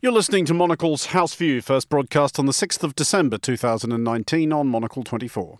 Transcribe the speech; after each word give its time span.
You're 0.00 0.12
listening 0.12 0.44
to 0.44 0.54
Monocle's 0.54 1.06
House 1.06 1.34
View, 1.34 1.60
first 1.60 1.88
broadcast 1.88 2.38
on 2.38 2.46
the 2.46 2.52
6th 2.52 2.84
of 2.84 2.94
December 2.94 3.36
2019 3.36 4.52
on 4.52 4.68
Monocle 4.68 5.02
24. 5.02 5.58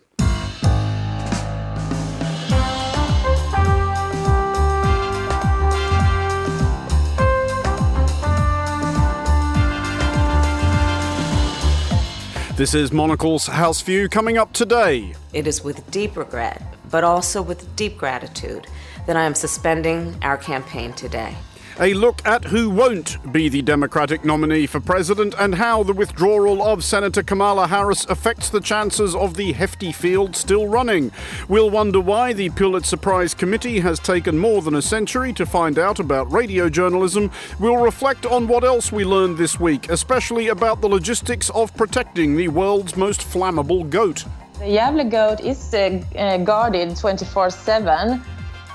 This 12.55 12.73
is 12.73 12.93
Monocle's 12.93 13.45
House 13.47 13.81
View 13.81 14.07
coming 14.07 14.37
up 14.37 14.53
today. 14.53 15.15
It 15.33 15.47
is 15.47 15.65
with 15.65 15.91
deep 15.91 16.15
regret, 16.15 16.63
but 16.89 17.03
also 17.03 17.41
with 17.41 17.75
deep 17.75 17.97
gratitude, 17.97 18.67
that 19.05 19.17
I 19.17 19.25
am 19.25 19.35
suspending 19.35 20.15
our 20.21 20.37
campaign 20.37 20.93
today. 20.93 21.35
A 21.81 21.93
look 21.93 22.21
at 22.27 22.43
who 22.43 22.69
won't 22.69 23.31
be 23.31 23.47
the 23.47 23.61
Democratic 23.61 24.25
nominee 24.25 24.65
for 24.65 24.81
president 24.81 25.33
and 25.39 25.55
how 25.55 25.81
the 25.81 25.93
withdrawal 25.93 26.61
of 26.61 26.83
Senator 26.83 27.23
Kamala 27.23 27.67
Harris 27.67 28.03
affects 28.07 28.49
the 28.49 28.59
chances 28.59 29.15
of 29.15 29.35
the 29.35 29.53
hefty 29.53 29.93
field 29.93 30.35
still 30.35 30.67
running. 30.67 31.09
We'll 31.47 31.69
wonder 31.69 32.01
why 32.01 32.33
the 32.33 32.49
Pulitzer 32.49 32.97
Prize 32.97 33.33
Committee 33.33 33.79
has 33.79 33.97
taken 33.97 34.37
more 34.37 34.61
than 34.61 34.75
a 34.75 34.81
century 34.81 35.31
to 35.31 35.45
find 35.45 35.79
out 35.79 36.01
about 36.01 36.29
radio 36.33 36.67
journalism. 36.67 37.31
We'll 37.61 37.77
reflect 37.77 38.25
on 38.25 38.49
what 38.49 38.65
else 38.65 38.91
we 38.91 39.05
learned 39.05 39.37
this 39.37 39.57
week, 39.57 39.89
especially 39.89 40.49
about 40.49 40.81
the 40.81 40.89
logistics 40.89 41.49
of 41.51 41.73
protecting 41.77 42.35
the 42.35 42.49
world's 42.49 42.97
most 42.97 43.21
flammable 43.21 43.89
goat. 43.89 44.25
The 44.55 44.65
Gävle 44.65 45.09
goat 45.09 45.39
is 45.39 45.73
uh, 45.73 46.01
uh, 46.17 46.39
guarded 46.39 46.97
24 46.97 47.51
7 47.51 48.21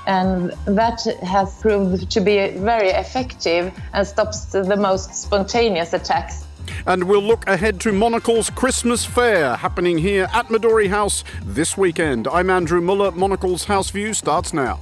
and 0.07 0.51
that 0.65 1.01
has 1.23 1.59
proved 1.61 2.09
to 2.11 2.21
be 2.21 2.49
very 2.49 2.89
effective 2.89 3.73
and 3.93 4.07
stops 4.07 4.45
the 4.45 4.77
most 4.77 5.13
spontaneous 5.15 5.93
attacks. 5.93 6.45
And 6.85 7.05
we'll 7.05 7.21
look 7.21 7.47
ahead 7.47 7.79
to 7.81 7.91
Monocle's 7.91 8.49
Christmas 8.49 9.05
Fair 9.05 9.55
happening 9.55 9.97
here 9.97 10.27
at 10.33 10.47
Midori 10.47 10.89
House 10.89 11.23
this 11.43 11.77
weekend. 11.77 12.27
I'm 12.27 12.49
Andrew 12.49 12.81
Mueller. 12.81 13.11
Monocle's 13.11 13.65
House 13.65 13.89
View 13.89 14.13
starts 14.13 14.53
now. 14.53 14.79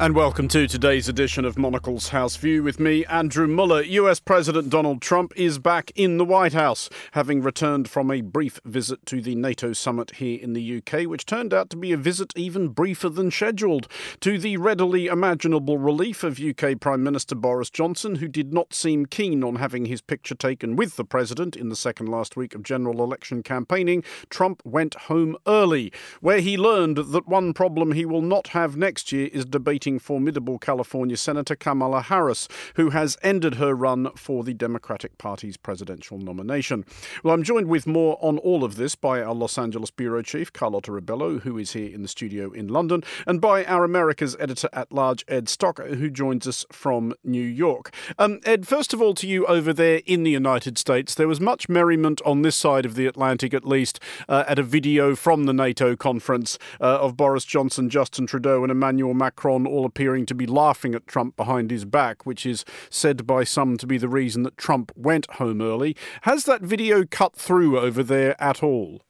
And 0.00 0.14
welcome 0.14 0.48
to 0.48 0.66
today's 0.66 1.10
edition 1.10 1.44
of 1.44 1.58
Monocle's 1.58 2.08
House 2.08 2.36
View 2.36 2.62
with 2.62 2.80
me, 2.80 3.04
Andrew 3.04 3.46
Mueller. 3.46 3.82
US 3.82 4.18
President 4.18 4.70
Donald 4.70 5.02
Trump 5.02 5.34
is 5.36 5.58
back 5.58 5.92
in 5.94 6.16
the 6.16 6.24
White 6.24 6.54
House, 6.54 6.88
having 7.12 7.42
returned 7.42 7.86
from 7.86 8.10
a 8.10 8.22
brief 8.22 8.60
visit 8.64 9.04
to 9.04 9.20
the 9.20 9.34
NATO 9.34 9.74
summit 9.74 10.12
here 10.12 10.40
in 10.40 10.54
the 10.54 10.78
UK, 10.78 11.06
which 11.06 11.26
turned 11.26 11.52
out 11.52 11.68
to 11.68 11.76
be 11.76 11.92
a 11.92 11.98
visit 11.98 12.32
even 12.34 12.68
briefer 12.68 13.10
than 13.10 13.30
scheduled, 13.30 13.88
to 14.20 14.38
the 14.38 14.56
readily 14.56 15.06
imaginable 15.06 15.76
relief 15.76 16.24
of 16.24 16.40
UK 16.40 16.80
Prime 16.80 17.02
Minister 17.02 17.34
Boris 17.34 17.68
Johnson, 17.68 18.14
who 18.14 18.28
did 18.28 18.54
not 18.54 18.72
seem 18.72 19.04
keen 19.04 19.44
on 19.44 19.56
having 19.56 19.84
his 19.84 20.00
picture 20.00 20.34
taken 20.34 20.76
with 20.76 20.96
the 20.96 21.04
president 21.04 21.56
in 21.56 21.68
the 21.68 21.76
second 21.76 22.06
last 22.06 22.38
week 22.38 22.54
of 22.54 22.62
general 22.62 23.04
election 23.04 23.42
campaigning. 23.42 24.02
Trump 24.30 24.62
went 24.64 24.94
home 24.94 25.36
early, 25.46 25.92
where 26.22 26.40
he 26.40 26.56
learned 26.56 26.96
that 26.96 27.28
one 27.28 27.52
problem 27.52 27.92
he 27.92 28.06
will 28.06 28.22
not 28.22 28.46
have 28.48 28.78
next 28.78 29.12
year 29.12 29.28
is 29.34 29.44
debating 29.44 29.89
formidable 29.98 30.58
California 30.58 31.16
Senator 31.16 31.56
Kamala 31.56 32.02
Harris, 32.02 32.48
who 32.76 32.90
has 32.90 33.16
ended 33.22 33.54
her 33.56 33.74
run 33.74 34.10
for 34.16 34.44
the 34.44 34.54
Democratic 34.54 35.18
Party's 35.18 35.56
presidential 35.56 36.18
nomination. 36.18 36.84
Well, 37.24 37.34
I'm 37.34 37.42
joined 37.42 37.68
with 37.68 37.86
more 37.86 38.18
on 38.20 38.38
all 38.38 38.64
of 38.64 38.76
this 38.76 38.94
by 38.94 39.22
our 39.22 39.34
Los 39.34 39.58
Angeles 39.58 39.90
bureau 39.90 40.22
chief, 40.22 40.52
Carlotta 40.52 40.92
Rebelo, 40.92 41.40
who 41.40 41.58
is 41.58 41.72
here 41.72 41.92
in 41.92 42.02
the 42.02 42.08
studio 42.08 42.50
in 42.52 42.68
London, 42.68 43.02
and 43.26 43.40
by 43.40 43.64
our 43.64 43.84
America's 43.84 44.36
editor 44.38 44.68
at 44.72 44.92
large, 44.92 45.24
Ed 45.28 45.46
Stocker, 45.46 45.96
who 45.96 46.10
joins 46.10 46.46
us 46.46 46.64
from 46.70 47.14
New 47.24 47.42
York. 47.42 47.92
Um, 48.18 48.40
Ed, 48.44 48.66
first 48.66 48.92
of 48.92 49.00
all, 49.02 49.14
to 49.14 49.26
you 49.26 49.46
over 49.46 49.72
there 49.72 50.00
in 50.06 50.22
the 50.22 50.30
United 50.30 50.78
States, 50.78 51.14
there 51.14 51.28
was 51.28 51.40
much 51.40 51.68
merriment 51.68 52.20
on 52.24 52.42
this 52.42 52.56
side 52.56 52.86
of 52.86 52.94
the 52.94 53.06
Atlantic, 53.06 53.54
at 53.54 53.66
least, 53.66 54.00
uh, 54.28 54.44
at 54.46 54.58
a 54.58 54.62
video 54.62 55.14
from 55.16 55.44
the 55.44 55.52
NATO 55.52 55.96
conference 55.96 56.58
uh, 56.80 56.98
of 57.00 57.16
Boris 57.16 57.44
Johnson, 57.44 57.88
Justin 57.88 58.26
Trudeau, 58.26 58.62
and 58.62 58.70
Emmanuel 58.70 59.14
Macron 59.14 59.66
all 59.66 59.79
appearing 59.84 60.26
to 60.26 60.34
be 60.34 60.46
laughing 60.46 60.94
at 60.94 61.06
Trump 61.06 61.36
behind 61.36 61.70
his 61.70 61.84
back, 61.84 62.26
which 62.26 62.46
is 62.46 62.64
said 62.88 63.26
by 63.26 63.44
some 63.44 63.76
to 63.78 63.86
be 63.86 63.98
the 63.98 64.08
reason 64.08 64.42
that 64.42 64.56
Trump 64.56 64.92
went 64.96 65.30
home 65.32 65.60
early. 65.60 65.96
Has 66.22 66.44
that 66.44 66.62
video 66.62 67.04
cut 67.04 67.36
through 67.36 67.78
over 67.78 68.02
there 68.02 68.40
at 68.42 68.62
all? 68.62 69.02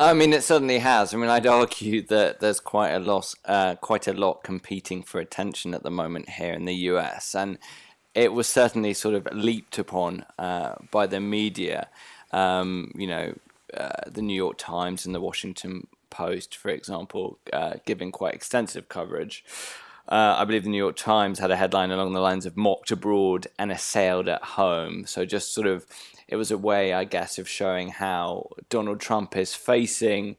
I 0.00 0.14
mean, 0.14 0.32
it 0.32 0.44
certainly 0.44 0.78
has. 0.78 1.12
I 1.12 1.16
mean, 1.16 1.28
I'd 1.28 1.46
argue 1.46 2.02
that 2.02 2.38
there's 2.38 2.60
quite 2.60 2.90
a 2.90 3.00
lot, 3.00 3.34
uh, 3.44 3.74
quite 3.76 4.06
a 4.06 4.12
lot 4.12 4.44
competing 4.44 5.02
for 5.02 5.18
attention 5.18 5.74
at 5.74 5.82
the 5.82 5.90
moment 5.90 6.28
here 6.28 6.52
in 6.52 6.66
the 6.66 6.74
US, 6.74 7.34
and 7.34 7.58
it 8.14 8.32
was 8.32 8.48
certainly 8.48 8.94
sort 8.94 9.16
of 9.16 9.26
leaped 9.32 9.78
upon 9.78 10.24
uh, 10.38 10.74
by 10.92 11.06
the 11.06 11.18
media. 11.18 11.88
Um, 12.30 12.92
you 12.94 13.08
know, 13.08 13.34
uh, 13.74 14.02
the 14.06 14.22
New 14.22 14.34
York 14.34 14.56
Times 14.56 15.04
and 15.04 15.14
the 15.14 15.20
Washington 15.20 15.88
Post, 16.10 16.56
for 16.56 16.70
example, 16.70 17.38
uh, 17.52 17.74
giving 17.86 18.12
quite 18.12 18.34
extensive 18.34 18.88
coverage. 18.88 19.44
Uh, 20.08 20.36
I 20.38 20.44
believe 20.44 20.64
the 20.64 20.70
New 20.70 20.78
York 20.78 20.96
Times 20.96 21.38
had 21.38 21.50
a 21.50 21.56
headline 21.56 21.90
along 21.90 22.14
the 22.14 22.20
lines 22.20 22.46
of 22.46 22.56
mocked 22.56 22.90
abroad 22.90 23.46
and 23.58 23.70
assailed 23.70 24.28
at 24.28 24.42
home. 24.42 25.04
So, 25.06 25.26
just 25.26 25.52
sort 25.52 25.66
of, 25.66 25.86
it 26.26 26.36
was 26.36 26.50
a 26.50 26.56
way, 26.56 26.94
I 26.94 27.04
guess, 27.04 27.38
of 27.38 27.48
showing 27.48 27.90
how 27.90 28.48
Donald 28.70 29.00
Trump 29.00 29.36
is 29.36 29.54
facing 29.54 30.36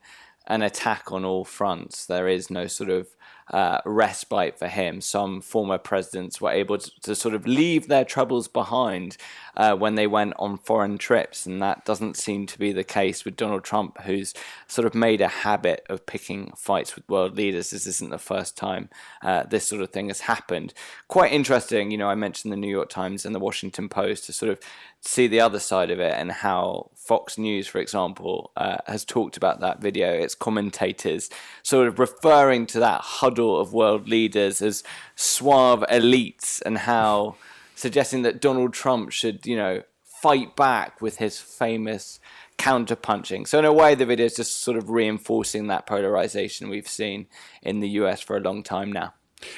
an 0.47 0.63
attack 0.63 1.11
on 1.11 1.23
all 1.23 1.45
fronts. 1.45 2.05
There 2.05 2.27
is 2.27 2.49
no 2.49 2.65
sort 2.65 2.89
of 2.89 3.09
uh, 3.49 3.79
respite 3.85 4.57
for 4.57 4.67
him. 4.67 5.01
Some 5.01 5.41
former 5.41 5.77
presidents 5.77 6.39
were 6.39 6.51
able 6.51 6.77
to, 6.77 7.01
to 7.01 7.15
sort 7.15 7.35
of 7.35 7.47
leave 7.47 7.87
their 7.87 8.05
troubles 8.05 8.47
behind 8.47 9.17
uh, 9.57 9.75
when 9.75 9.95
they 9.95 10.07
went 10.07 10.33
on 10.37 10.57
foreign 10.57 10.97
trips, 10.97 11.45
and 11.45 11.61
that 11.61 11.85
doesn't 11.85 12.15
seem 12.15 12.45
to 12.47 12.59
be 12.59 12.71
the 12.71 12.83
case 12.83 13.25
with 13.25 13.35
Donald 13.35 13.63
Trump, 13.63 14.01
who's 14.01 14.33
sort 14.67 14.85
of 14.85 14.95
made 14.95 15.21
a 15.21 15.27
habit 15.27 15.85
of 15.89 16.05
picking 16.05 16.51
fights 16.55 16.95
with 16.95 17.09
world 17.09 17.35
leaders. 17.35 17.71
This 17.71 17.87
isn't 17.87 18.11
the 18.11 18.17
first 18.17 18.55
time 18.55 18.89
uh, 19.21 19.43
this 19.43 19.67
sort 19.67 19.81
of 19.81 19.89
thing 19.89 20.07
has 20.07 20.21
happened. 20.21 20.73
Quite 21.07 21.31
interesting, 21.31 21.91
you 21.91 21.97
know. 21.97 22.09
I 22.09 22.15
mentioned 22.15 22.53
the 22.53 22.57
New 22.57 22.69
York 22.69 22.89
Times 22.89 23.25
and 23.25 23.35
the 23.35 23.39
Washington 23.39 23.89
Post 23.89 24.25
to 24.25 24.33
sort 24.33 24.51
of 24.51 24.59
see 25.01 25.27
the 25.27 25.39
other 25.39 25.59
side 25.59 25.91
of 25.91 25.99
it 25.99 26.13
and 26.13 26.31
how 26.31 26.89
Fox 26.95 27.37
News, 27.37 27.67
for 27.67 27.79
example, 27.79 28.51
uh, 28.57 28.77
has 28.85 29.05
talked 29.05 29.37
about 29.37 29.59
that 29.61 29.81
video. 29.81 30.11
Its 30.11 30.35
commentators 30.35 31.29
sort 31.63 31.87
of 31.87 31.99
referring 31.99 32.65
to 32.67 32.79
that 32.79 33.01
huddle 33.01 33.59
of 33.59 33.73
world 33.73 34.07
leaders 34.07 34.61
as 34.61 34.83
suave 35.15 35.83
elites 35.89 36.61
and 36.65 36.79
how 36.79 37.35
suggesting 37.75 38.23
that 38.23 38.41
Donald 38.41 38.73
Trump 38.73 39.11
should, 39.11 39.45
you 39.45 39.55
know, 39.55 39.81
fight 40.03 40.55
back 40.55 41.01
with 41.01 41.17
his 41.17 41.39
famous 41.39 42.19
counterpunching. 42.57 43.47
So 43.47 43.57
in 43.57 43.65
a 43.65 43.73
way, 43.73 43.95
the 43.95 44.05
video 44.05 44.25
is 44.25 44.35
just 44.35 44.57
sort 44.57 44.77
of 44.77 44.89
reinforcing 44.89 45.67
that 45.67 45.87
polarization 45.87 46.69
we've 46.69 46.89
seen 46.89 47.27
in 47.63 47.79
the 47.79 47.89
US 48.01 48.19
for 48.19 48.35
a 48.35 48.41
long 48.41 48.63
time 48.63 48.91
now. 48.91 49.13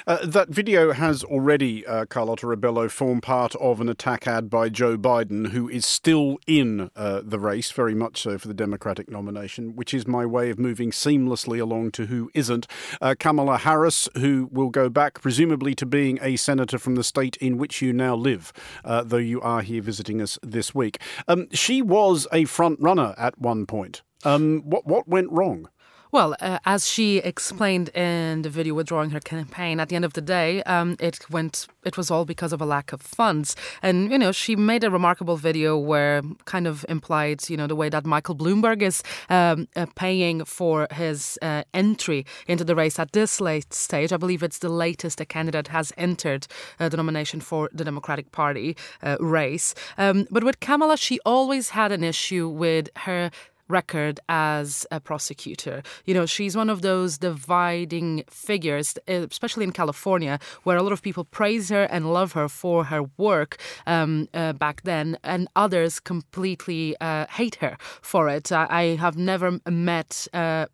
Uh, 0.07 0.25
that 0.25 0.49
video 0.49 0.93
has 0.93 1.23
already, 1.23 1.85
uh, 1.85 2.05
Carlotta 2.05 2.45
Rebelo, 2.45 2.89
formed 2.89 3.23
part 3.23 3.55
of 3.55 3.81
an 3.81 3.89
attack 3.89 4.27
ad 4.27 4.49
by 4.49 4.69
Joe 4.69 4.97
Biden, 4.97 5.49
who 5.49 5.69
is 5.69 5.85
still 5.85 6.37
in 6.47 6.89
uh, 6.95 7.21
the 7.23 7.39
race, 7.39 7.71
very 7.71 7.95
much 7.95 8.21
so 8.21 8.37
for 8.37 8.47
the 8.47 8.53
Democratic 8.53 9.09
nomination, 9.09 9.75
which 9.75 9.93
is 9.93 10.07
my 10.07 10.25
way 10.25 10.49
of 10.49 10.59
moving 10.59 10.91
seamlessly 10.91 11.59
along 11.59 11.91
to 11.91 12.07
who 12.07 12.29
isn't. 12.33 12.67
Uh, 13.01 13.15
Kamala 13.17 13.57
Harris, 13.59 14.07
who 14.17 14.49
will 14.51 14.69
go 14.69 14.89
back, 14.89 15.21
presumably, 15.21 15.75
to 15.75 15.85
being 15.85 16.19
a 16.21 16.35
senator 16.35 16.77
from 16.77 16.95
the 16.95 17.03
state 17.03 17.37
in 17.37 17.57
which 17.57 17.81
you 17.81 17.93
now 17.93 18.15
live, 18.15 18.53
uh, 18.83 19.03
though 19.03 19.17
you 19.17 19.41
are 19.41 19.61
here 19.61 19.81
visiting 19.81 20.21
us 20.21 20.37
this 20.43 20.75
week. 20.75 20.99
Um, 21.27 21.47
she 21.51 21.81
was 21.81 22.27
a 22.31 22.45
front 22.45 22.79
runner 22.79 23.15
at 23.17 23.39
one 23.39 23.65
point. 23.65 24.01
Um, 24.23 24.61
what 24.65 24.85
what 24.85 25.07
went 25.07 25.31
wrong? 25.31 25.69
Well, 26.11 26.35
uh, 26.41 26.59
as 26.65 26.89
she 26.89 27.19
explained 27.19 27.87
in 27.95 28.41
the 28.41 28.49
video 28.49 28.73
withdrawing 28.73 29.11
her 29.11 29.21
campaign, 29.21 29.79
at 29.79 29.87
the 29.87 29.95
end 29.95 30.03
of 30.03 30.11
the 30.11 30.21
day, 30.21 30.61
um, 30.63 30.97
it 30.99 31.29
went. 31.29 31.67
It 31.85 31.97
was 31.97 32.11
all 32.11 32.25
because 32.25 32.51
of 32.53 32.61
a 32.61 32.65
lack 32.65 32.91
of 32.91 33.01
funds, 33.01 33.55
and 33.81 34.11
you 34.11 34.17
know 34.17 34.33
she 34.33 34.57
made 34.57 34.83
a 34.83 34.91
remarkable 34.91 35.37
video 35.37 35.77
where 35.77 36.21
kind 36.43 36.67
of 36.67 36.85
implied, 36.89 37.49
you 37.49 37.55
know, 37.55 37.65
the 37.65 37.77
way 37.77 37.87
that 37.87 38.05
Michael 38.05 38.35
Bloomberg 38.35 38.81
is 38.81 39.01
um, 39.29 39.69
uh, 39.77 39.85
paying 39.95 40.43
for 40.43 40.85
his 40.91 41.39
uh, 41.41 41.63
entry 41.73 42.25
into 42.45 42.65
the 42.65 42.75
race 42.75 42.99
at 42.99 43.13
this 43.13 43.39
late 43.39 43.73
stage. 43.73 44.11
I 44.11 44.17
believe 44.17 44.43
it's 44.43 44.59
the 44.59 44.69
latest 44.69 45.21
a 45.21 45.25
candidate 45.25 45.69
has 45.69 45.93
entered 45.97 46.45
uh, 46.77 46.89
the 46.89 46.97
nomination 46.97 47.39
for 47.39 47.69
the 47.71 47.85
Democratic 47.85 48.33
Party 48.33 48.75
uh, 49.01 49.15
race. 49.21 49.73
Um, 49.97 50.27
but 50.29 50.43
with 50.43 50.59
Kamala, 50.59 50.97
she 50.97 51.19
always 51.25 51.69
had 51.69 51.93
an 51.93 52.03
issue 52.03 52.49
with 52.49 52.89
her 52.97 53.31
record 53.71 54.19
as 54.29 54.85
a 54.91 54.99
prosecutor. 54.99 55.81
You 56.05 56.13
know, 56.13 56.25
she's 56.25 56.55
one 56.55 56.69
of 56.69 56.81
those 56.81 57.17
dividing 57.17 58.23
figures, 58.29 58.97
especially 59.07 59.63
in 59.63 59.71
California, 59.71 60.39
where 60.63 60.77
a 60.77 60.83
lot 60.83 60.91
of 60.91 61.01
people 61.01 61.23
praise 61.23 61.69
her 61.69 61.83
and 61.83 62.13
love 62.13 62.33
her 62.33 62.47
for 62.47 62.85
her 62.85 63.03
work 63.17 63.57
um, 63.87 64.27
uh, 64.33 64.53
back 64.53 64.83
then, 64.83 65.17
and 65.23 65.47
others 65.55 65.99
completely 65.99 66.95
uh, 67.01 67.25
hate 67.27 67.55
her 67.55 67.77
for 68.01 68.29
it. 68.29 68.51
I, 68.51 68.67
I 68.69 68.83
have 68.97 69.17
never 69.17 69.59
met 69.69 70.27
uh, 70.33 70.65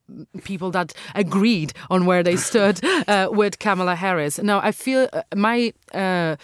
people 0.43 0.71
that 0.71 0.93
agreed 1.15 1.73
on 1.89 2.05
where 2.05 2.23
they 2.23 2.35
stood 2.35 2.83
uh, 3.07 3.29
with 3.31 3.59
Kamala 3.59 3.95
Harris. 3.95 4.39
Now, 4.39 4.59
I 4.59 4.71
feel 4.71 5.07
uh, 5.13 5.21
my 5.35 5.73
uh, 5.93 6.35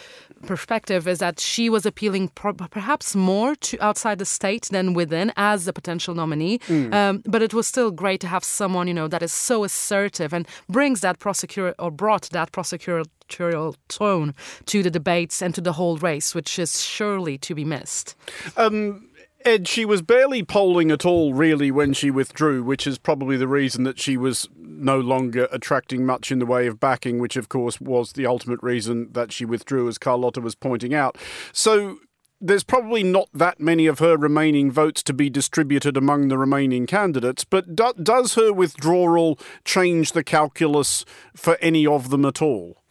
perspective 0.45 1.07
is 1.07 1.19
that 1.19 1.39
she 1.39 1.69
was 1.69 1.85
appealing 1.85 2.29
perhaps 2.29 3.15
more 3.15 3.55
to 3.55 3.77
outside 3.79 4.19
the 4.19 4.25
state 4.25 4.69
than 4.71 4.93
within 4.93 5.31
as 5.35 5.67
a 5.67 5.73
potential 5.73 6.15
nominee. 6.15 6.59
Mm. 6.59 6.93
Um, 6.93 7.23
but 7.25 7.41
it 7.41 7.53
was 7.53 7.67
still 7.67 7.91
great 7.91 8.21
to 8.21 8.27
have 8.27 8.43
someone, 8.43 8.87
you 8.87 8.93
know, 8.93 9.07
that 9.07 9.23
is 9.23 9.33
so 9.33 9.63
assertive 9.63 10.33
and 10.33 10.47
brings 10.69 11.01
that 11.01 11.19
prosecutor 11.19 11.75
or 11.79 11.91
brought 11.91 12.29
that 12.31 12.51
prosecutorial 12.51 13.75
tone 13.87 14.33
to 14.65 14.83
the 14.83 14.91
debates 14.91 15.41
and 15.41 15.55
to 15.55 15.61
the 15.61 15.73
whole 15.73 15.97
race, 15.97 16.35
which 16.35 16.59
is 16.59 16.83
surely 16.83 17.37
to 17.39 17.55
be 17.55 17.65
missed. 17.65 18.15
Um, 18.57 19.09
Ed, 19.45 19.67
she 19.67 19.85
was 19.85 20.01
barely 20.01 20.43
polling 20.43 20.91
at 20.91 21.05
all, 21.05 21.33
really, 21.33 21.71
when 21.71 21.93
she 21.93 22.11
withdrew, 22.11 22.63
which 22.63 22.87
is 22.87 22.97
probably 22.97 23.37
the 23.37 23.47
reason 23.47 23.83
that 23.83 23.99
she 23.99 24.17
was 24.17 24.47
no 24.57 24.99
longer 24.99 25.47
attracting 25.51 26.05
much 26.05 26.31
in 26.31 26.39
the 26.39 26.45
way 26.45 26.67
of 26.67 26.79
backing, 26.79 27.19
which, 27.19 27.35
of 27.35 27.49
course, 27.49 27.79
was 27.79 28.13
the 28.13 28.25
ultimate 28.25 28.61
reason 28.61 29.11
that 29.13 29.31
she 29.31 29.45
withdrew, 29.45 29.87
as 29.87 29.97
Carlotta 29.97 30.41
was 30.41 30.55
pointing 30.55 30.93
out. 30.93 31.17
So 31.51 31.99
there's 32.41 32.63
probably 32.63 33.03
not 33.03 33.29
that 33.33 33.59
many 33.59 33.87
of 33.87 33.99
her 33.99 34.17
remaining 34.17 34.69
votes 34.69 35.01
to 35.03 35.13
be 35.13 35.29
distributed 35.29 35.95
among 35.95 36.27
the 36.27 36.37
remaining 36.37 36.85
candidates, 36.85 37.45
but 37.45 37.75
do- 37.75 37.93
does 38.01 38.35
her 38.35 38.51
withdrawal 38.51 39.39
change 39.63 40.11
the 40.11 40.23
calculus 40.23 41.05
for 41.35 41.57
any 41.61 41.87
of 41.87 42.09
them 42.09 42.25
at 42.25 42.41
all? 42.41 42.83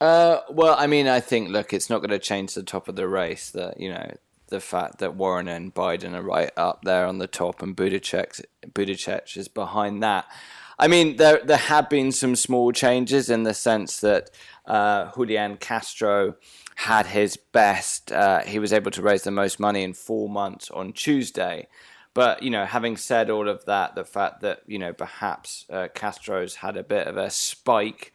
Uh, 0.00 0.40
well, 0.48 0.76
I 0.78 0.86
mean, 0.86 1.08
I 1.08 1.20
think 1.20 1.50
look, 1.50 1.72
it's 1.72 1.90
not 1.90 1.98
going 1.98 2.10
to 2.10 2.18
change 2.18 2.54
the 2.54 2.62
top 2.62 2.88
of 2.88 2.96
the 2.96 3.08
race. 3.08 3.50
That 3.50 3.80
you 3.80 3.92
know, 3.92 4.14
the 4.48 4.60
fact 4.60 4.98
that 4.98 5.14
Warren 5.14 5.48
and 5.48 5.74
Biden 5.74 6.14
are 6.14 6.22
right 6.22 6.50
up 6.56 6.82
there 6.82 7.06
on 7.06 7.18
the 7.18 7.26
top, 7.26 7.62
and 7.62 7.76
Buttigieg, 7.76 8.44
Buttigieg 8.66 9.36
is 9.36 9.48
behind 9.48 10.02
that. 10.02 10.26
I 10.78 10.88
mean, 10.88 11.16
there 11.16 11.40
there 11.44 11.56
have 11.56 11.88
been 11.88 12.12
some 12.12 12.36
small 12.36 12.72
changes 12.72 13.30
in 13.30 13.42
the 13.42 13.54
sense 13.54 14.00
that 14.00 14.30
uh, 14.66 15.10
Julian 15.14 15.56
Castro 15.56 16.36
had 16.76 17.06
his 17.06 17.36
best. 17.36 18.12
Uh, 18.12 18.42
he 18.42 18.58
was 18.58 18.72
able 18.72 18.92
to 18.92 19.02
raise 19.02 19.22
the 19.22 19.30
most 19.30 19.58
money 19.58 19.82
in 19.82 19.92
four 19.92 20.28
months 20.28 20.70
on 20.70 20.92
Tuesday. 20.92 21.66
But 22.14 22.42
you 22.42 22.50
know, 22.50 22.64
having 22.64 22.96
said 22.96 23.30
all 23.30 23.48
of 23.48 23.64
that, 23.64 23.94
the 23.94 24.04
fact 24.04 24.40
that 24.42 24.62
you 24.66 24.78
know 24.78 24.92
perhaps 24.92 25.66
uh, 25.70 25.88
Castro's 25.94 26.56
had 26.56 26.76
a 26.76 26.84
bit 26.84 27.06
of 27.06 27.16
a 27.16 27.30
spike 27.30 28.12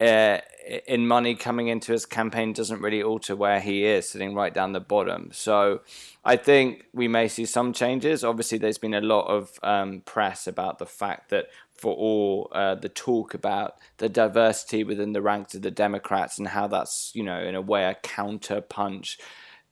uh, 0.00 0.38
in 0.86 1.06
money 1.06 1.34
coming 1.34 1.68
into 1.68 1.92
his 1.92 2.04
campaign 2.04 2.52
doesn't 2.52 2.80
really 2.80 3.02
alter 3.02 3.36
where 3.36 3.60
he 3.60 3.84
is, 3.84 4.08
sitting 4.08 4.34
right 4.34 4.52
down 4.52 4.72
the 4.72 4.80
bottom. 4.80 5.30
So 5.32 5.80
I 6.24 6.36
think 6.36 6.86
we 6.92 7.08
may 7.08 7.28
see 7.28 7.46
some 7.46 7.72
changes. 7.72 8.24
Obviously, 8.24 8.58
there's 8.58 8.78
been 8.78 8.94
a 8.94 9.00
lot 9.00 9.26
of 9.26 9.58
um, 9.62 10.02
press 10.04 10.46
about 10.46 10.78
the 10.78 10.86
fact 10.86 11.30
that 11.30 11.46
for 11.74 11.94
all 11.94 12.50
uh, 12.52 12.74
the 12.74 12.88
talk 12.88 13.34
about 13.34 13.76
the 13.98 14.08
diversity 14.08 14.82
within 14.82 15.12
the 15.12 15.22
ranks 15.22 15.54
of 15.54 15.62
the 15.62 15.70
Democrats 15.70 16.38
and 16.38 16.48
how 16.48 16.66
that's, 16.66 17.12
you 17.14 17.22
know, 17.22 17.40
in 17.40 17.54
a 17.54 17.60
way 17.60 17.84
a 17.84 17.94
counter 17.94 18.60
punch 18.60 19.18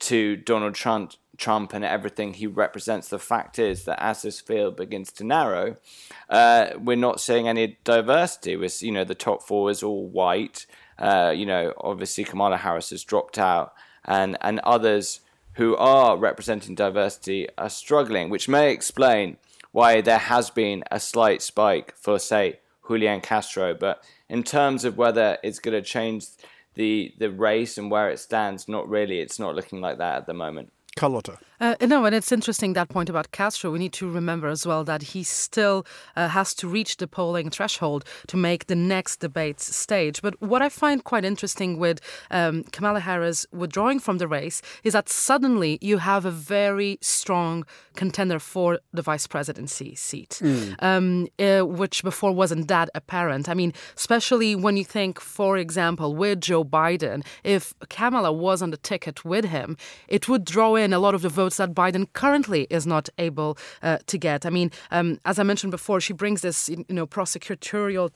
to 0.00 0.36
Donald 0.36 0.74
Trump 0.74 1.12
Trump 1.36 1.72
and 1.72 1.84
everything 1.84 2.34
he 2.34 2.46
represents. 2.46 3.08
The 3.08 3.18
fact 3.18 3.58
is 3.58 3.84
that 3.84 4.02
as 4.02 4.22
this 4.22 4.40
field 4.40 4.76
begins 4.76 5.10
to 5.12 5.24
narrow, 5.24 5.76
uh, 6.28 6.70
we're 6.78 6.96
not 6.96 7.20
seeing 7.20 7.48
any 7.48 7.78
diversity. 7.84 8.56
With 8.56 8.82
you 8.82 8.92
know 8.92 9.04
the 9.04 9.14
top 9.14 9.42
four 9.42 9.70
is 9.70 9.82
all 9.82 10.06
white. 10.06 10.66
Uh, 10.98 11.32
you 11.34 11.44
know, 11.44 11.72
obviously 11.78 12.24
Kamala 12.24 12.58
Harris 12.58 12.90
has 12.90 13.04
dropped 13.04 13.38
out, 13.38 13.74
and 14.04 14.36
and 14.40 14.60
others 14.60 15.20
who 15.54 15.76
are 15.76 16.16
representing 16.16 16.74
diversity 16.74 17.48
are 17.56 17.70
struggling, 17.70 18.28
which 18.28 18.48
may 18.48 18.72
explain 18.72 19.36
why 19.72 20.00
there 20.00 20.18
has 20.18 20.50
been 20.50 20.84
a 20.90 21.00
slight 21.00 21.42
spike 21.42 21.94
for 21.96 22.18
say 22.18 22.60
Julian 22.86 23.20
Castro. 23.20 23.74
But 23.74 24.04
in 24.28 24.42
terms 24.42 24.84
of 24.84 24.96
whether 24.96 25.38
it's 25.42 25.58
going 25.58 25.74
to 25.74 25.82
change 25.82 26.26
the 26.74 27.14
the 27.18 27.30
race 27.30 27.78
and 27.78 27.90
where 27.90 28.10
it 28.10 28.18
stands, 28.18 28.68
not 28.68 28.88
really. 28.88 29.20
It's 29.20 29.38
not 29.38 29.54
looking 29.54 29.80
like 29.80 29.98
that 29.98 30.16
at 30.16 30.26
the 30.26 30.34
moment. 30.34 30.72
Carlotta. 30.96 31.38
Uh, 31.60 31.76
no, 31.80 32.04
and 32.04 32.14
it's 32.14 32.32
interesting 32.32 32.72
that 32.72 32.88
point 32.88 33.08
about 33.08 33.30
Castro. 33.30 33.70
We 33.70 33.78
need 33.78 33.92
to 33.94 34.10
remember 34.10 34.48
as 34.48 34.66
well 34.66 34.84
that 34.84 35.02
he 35.02 35.22
still 35.22 35.86
uh, 36.16 36.28
has 36.28 36.52
to 36.54 36.68
reach 36.68 36.96
the 36.96 37.06
polling 37.06 37.48
threshold 37.48 38.04
to 38.26 38.36
make 38.36 38.66
the 38.66 38.74
next 38.74 39.20
debate 39.20 39.60
stage. 39.60 40.20
But 40.20 40.40
what 40.42 40.62
I 40.62 40.68
find 40.68 41.02
quite 41.04 41.24
interesting 41.24 41.78
with 41.78 42.00
um, 42.30 42.64
Kamala 42.64 43.00
Harris 43.00 43.46
withdrawing 43.52 44.00
from 44.00 44.18
the 44.18 44.28
race 44.28 44.62
is 44.82 44.92
that 44.92 45.08
suddenly 45.08 45.78
you 45.80 45.98
have 45.98 46.24
a 46.24 46.30
very 46.30 46.98
strong 47.00 47.64
contender 47.94 48.38
for 48.38 48.80
the 48.92 49.02
vice 49.02 49.26
presidency 49.26 49.94
seat, 49.94 50.40
mm. 50.42 50.74
um, 50.80 51.28
uh, 51.38 51.64
which 51.64 52.02
before 52.02 52.32
wasn't 52.32 52.68
that 52.68 52.90
apparent. 52.94 53.48
I 53.48 53.54
mean, 53.54 53.72
especially 53.96 54.56
when 54.56 54.76
you 54.76 54.84
think, 54.84 55.20
for 55.20 55.56
example, 55.56 56.14
with 56.14 56.40
Joe 56.40 56.64
Biden, 56.64 57.24
if 57.44 57.74
Kamala 57.88 58.32
was 58.32 58.60
on 58.60 58.70
the 58.70 58.76
ticket 58.76 59.24
with 59.24 59.44
him, 59.44 59.76
it 60.08 60.28
would 60.28 60.44
draw 60.44 60.74
in 60.74 60.83
a 60.92 60.98
lot 60.98 61.14
of 61.14 61.22
the 61.22 61.28
votes 61.28 61.56
that 61.56 61.74
Biden 61.74 62.06
currently 62.12 62.66
is 62.70 62.86
not 62.86 63.08
able 63.18 63.56
uh, 63.82 63.98
to 64.06 64.18
get. 64.18 64.44
I 64.44 64.50
mean, 64.50 64.70
um, 64.90 65.18
as 65.24 65.38
I 65.38 65.42
mentioned 65.42 65.70
before, 65.70 66.00
she 66.00 66.12
brings 66.12 66.42
this 66.42 66.68
you 66.68 66.84
know 66.88 67.06
prosecutorial 67.06 68.10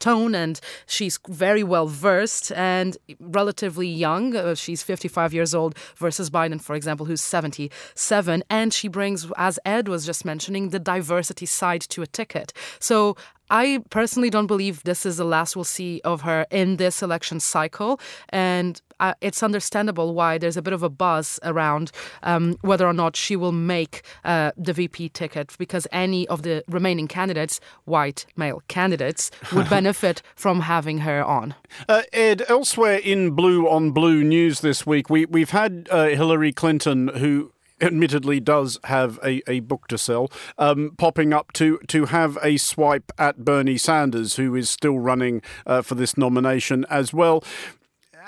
tone 0.00 0.34
and 0.34 0.60
she's 0.86 1.18
very 1.28 1.62
well 1.62 1.86
versed 1.86 2.50
and 2.52 2.96
relatively 3.20 3.86
young. 3.86 4.34
Uh, 4.34 4.54
she's 4.54 4.82
55 4.82 5.32
years 5.32 5.54
old 5.54 5.76
versus 5.96 6.30
Biden, 6.30 6.60
for 6.60 6.74
example, 6.74 7.06
who's 7.06 7.20
77. 7.20 8.42
And 8.50 8.74
she 8.74 8.88
brings, 8.88 9.30
as 9.36 9.58
Ed 9.64 9.88
was 9.88 10.04
just 10.04 10.24
mentioning, 10.24 10.70
the 10.70 10.78
diversity 10.78 11.46
side 11.46 11.82
to 11.82 12.02
a 12.02 12.06
ticket. 12.06 12.52
So 12.80 13.16
I 13.50 13.82
personally 13.90 14.30
don't 14.30 14.46
believe 14.46 14.82
this 14.84 15.04
is 15.04 15.16
the 15.16 15.24
last 15.24 15.56
we'll 15.56 15.64
see 15.64 16.00
of 16.04 16.22
her 16.22 16.46
in 16.50 16.76
this 16.76 17.02
election 17.02 17.40
cycle. 17.40 18.00
And 18.30 18.80
uh, 19.00 19.14
it's 19.20 19.42
understandable 19.42 20.14
why 20.14 20.38
there's 20.38 20.56
a 20.56 20.62
bit 20.62 20.72
of 20.72 20.82
a 20.82 20.88
buzz 20.88 21.40
around 21.42 21.90
um, 22.22 22.56
whether 22.60 22.86
or 22.86 22.92
not 22.92 23.16
she 23.16 23.34
will 23.34 23.52
make 23.52 24.02
uh, 24.24 24.52
the 24.56 24.72
VP 24.72 25.08
ticket 25.08 25.54
because 25.58 25.86
any 25.90 26.28
of 26.28 26.42
the 26.42 26.62
remaining 26.68 27.08
candidates, 27.08 27.60
white 27.84 28.26
male 28.36 28.62
candidates, 28.68 29.30
would 29.52 29.68
benefit 29.80 30.22
from 30.36 30.60
having 30.60 30.98
her 30.98 31.24
on. 31.24 31.54
Uh, 31.88 32.02
Ed, 32.12 32.44
elsewhere 32.48 32.98
in 32.98 33.32
blue 33.32 33.68
on 33.68 33.90
blue 33.90 34.22
news 34.22 34.60
this 34.60 34.86
week, 34.86 35.10
we, 35.10 35.24
we've 35.26 35.50
had 35.50 35.88
uh, 35.90 36.06
Hillary 36.08 36.52
Clinton, 36.52 37.08
who 37.08 37.52
admittedly 37.80 38.40
does 38.40 38.78
have 38.84 39.18
a, 39.24 39.42
a 39.50 39.60
book 39.60 39.88
to 39.88 39.98
sell, 39.98 40.30
um, 40.58 40.94
popping 40.98 41.32
up 41.32 41.52
to, 41.54 41.78
to 41.88 42.06
have 42.06 42.38
a 42.42 42.56
swipe 42.56 43.12
at 43.18 43.44
Bernie 43.44 43.78
Sanders, 43.78 44.36
who 44.36 44.54
is 44.54 44.68
still 44.68 44.98
running 44.98 45.42
uh, 45.66 45.82
for 45.82 45.94
this 45.94 46.16
nomination 46.16 46.84
as 46.90 47.12
well. 47.12 47.42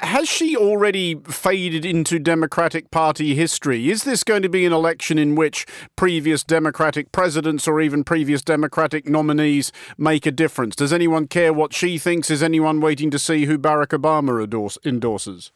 Has 0.00 0.28
she 0.28 0.56
already 0.56 1.16
faded 1.16 1.84
into 1.84 2.18
Democratic 2.18 2.90
Party 2.90 3.34
history? 3.34 3.90
Is 3.90 4.04
this 4.04 4.24
going 4.24 4.42
to 4.42 4.48
be 4.48 4.64
an 4.64 4.72
election 4.72 5.18
in 5.18 5.34
which 5.34 5.66
previous 5.96 6.42
Democratic 6.42 7.12
presidents 7.12 7.68
or 7.68 7.80
even 7.80 8.02
previous 8.02 8.42
Democratic 8.42 9.06
nominees 9.06 9.70
make 9.98 10.24
a 10.24 10.30
difference? 10.30 10.74
Does 10.76 10.92
anyone 10.92 11.26
care 11.26 11.52
what 11.52 11.74
she 11.74 11.98
thinks? 11.98 12.30
Is 12.30 12.42
anyone 12.42 12.80
waiting 12.80 13.10
to 13.10 13.18
see 13.18 13.44
who 13.44 13.58
Barack 13.58 13.88
Obama 13.88 14.78
endorses? 14.84 15.52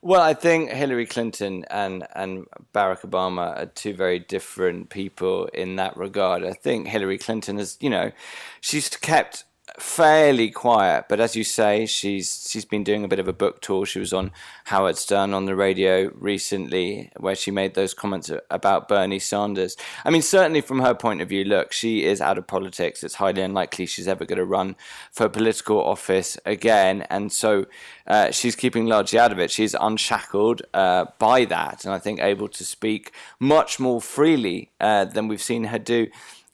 Well, 0.00 0.22
I 0.22 0.34
think 0.34 0.70
Hillary 0.70 1.06
Clinton 1.06 1.64
and, 1.70 2.06
and 2.14 2.46
Barack 2.72 3.00
Obama 3.00 3.58
are 3.58 3.66
two 3.66 3.94
very 3.94 4.20
different 4.20 4.88
people 4.88 5.46
in 5.46 5.76
that 5.76 5.96
regard. 5.96 6.44
I 6.44 6.52
think 6.52 6.86
Hillary 6.86 7.18
Clinton 7.18 7.58
is, 7.58 7.76
you 7.80 7.90
know, 7.90 8.12
she's 8.60 8.88
kept 8.88 9.44
fairly 9.78 10.50
quiet, 10.50 11.06
but 11.08 11.20
as 11.20 11.36
you 11.36 11.44
say, 11.44 11.86
she's 11.86 12.48
she's 12.50 12.64
been 12.64 12.84
doing 12.84 13.04
a 13.04 13.08
bit 13.08 13.18
of 13.18 13.28
a 13.28 13.32
book 13.32 13.60
tour. 13.60 13.86
She 13.86 13.98
was 13.98 14.12
on 14.12 14.32
Howard 14.64 14.96
Stern 14.96 15.34
on 15.34 15.46
the 15.46 15.54
radio 15.54 16.10
recently, 16.14 17.10
where 17.16 17.34
she 17.34 17.50
made 17.50 17.74
those 17.74 17.94
comments 17.94 18.30
about 18.50 18.88
Bernie 18.88 19.18
Sanders. 19.18 19.76
I 20.04 20.10
mean, 20.10 20.22
certainly 20.22 20.60
from 20.60 20.80
her 20.80 20.94
point 20.94 21.20
of 21.20 21.28
view, 21.28 21.44
look, 21.44 21.72
she 21.72 22.04
is 22.04 22.20
out 22.20 22.38
of 22.38 22.46
politics. 22.46 23.04
It's 23.04 23.16
highly 23.16 23.42
unlikely 23.42 23.86
she's 23.86 24.08
ever 24.08 24.24
going 24.24 24.38
to 24.38 24.44
run 24.44 24.76
for 25.12 25.28
political 25.28 25.82
office 25.82 26.38
again, 26.44 27.02
and 27.10 27.30
so 27.30 27.66
uh, 28.06 28.30
she's 28.30 28.56
keeping 28.56 28.86
largely 28.86 29.18
out 29.18 29.32
of 29.32 29.38
it. 29.38 29.50
She's 29.50 29.74
unshackled 29.74 30.62
uh, 30.74 31.06
by 31.18 31.44
that, 31.44 31.84
and 31.84 31.92
I 31.92 31.98
think 31.98 32.20
able 32.20 32.48
to 32.48 32.64
speak 32.64 33.12
much 33.38 33.78
more 33.78 34.00
freely 34.00 34.70
uh, 34.80 35.04
than 35.04 35.28
we've 35.28 35.42
seen 35.42 35.64
her 35.64 35.78
do 35.78 36.08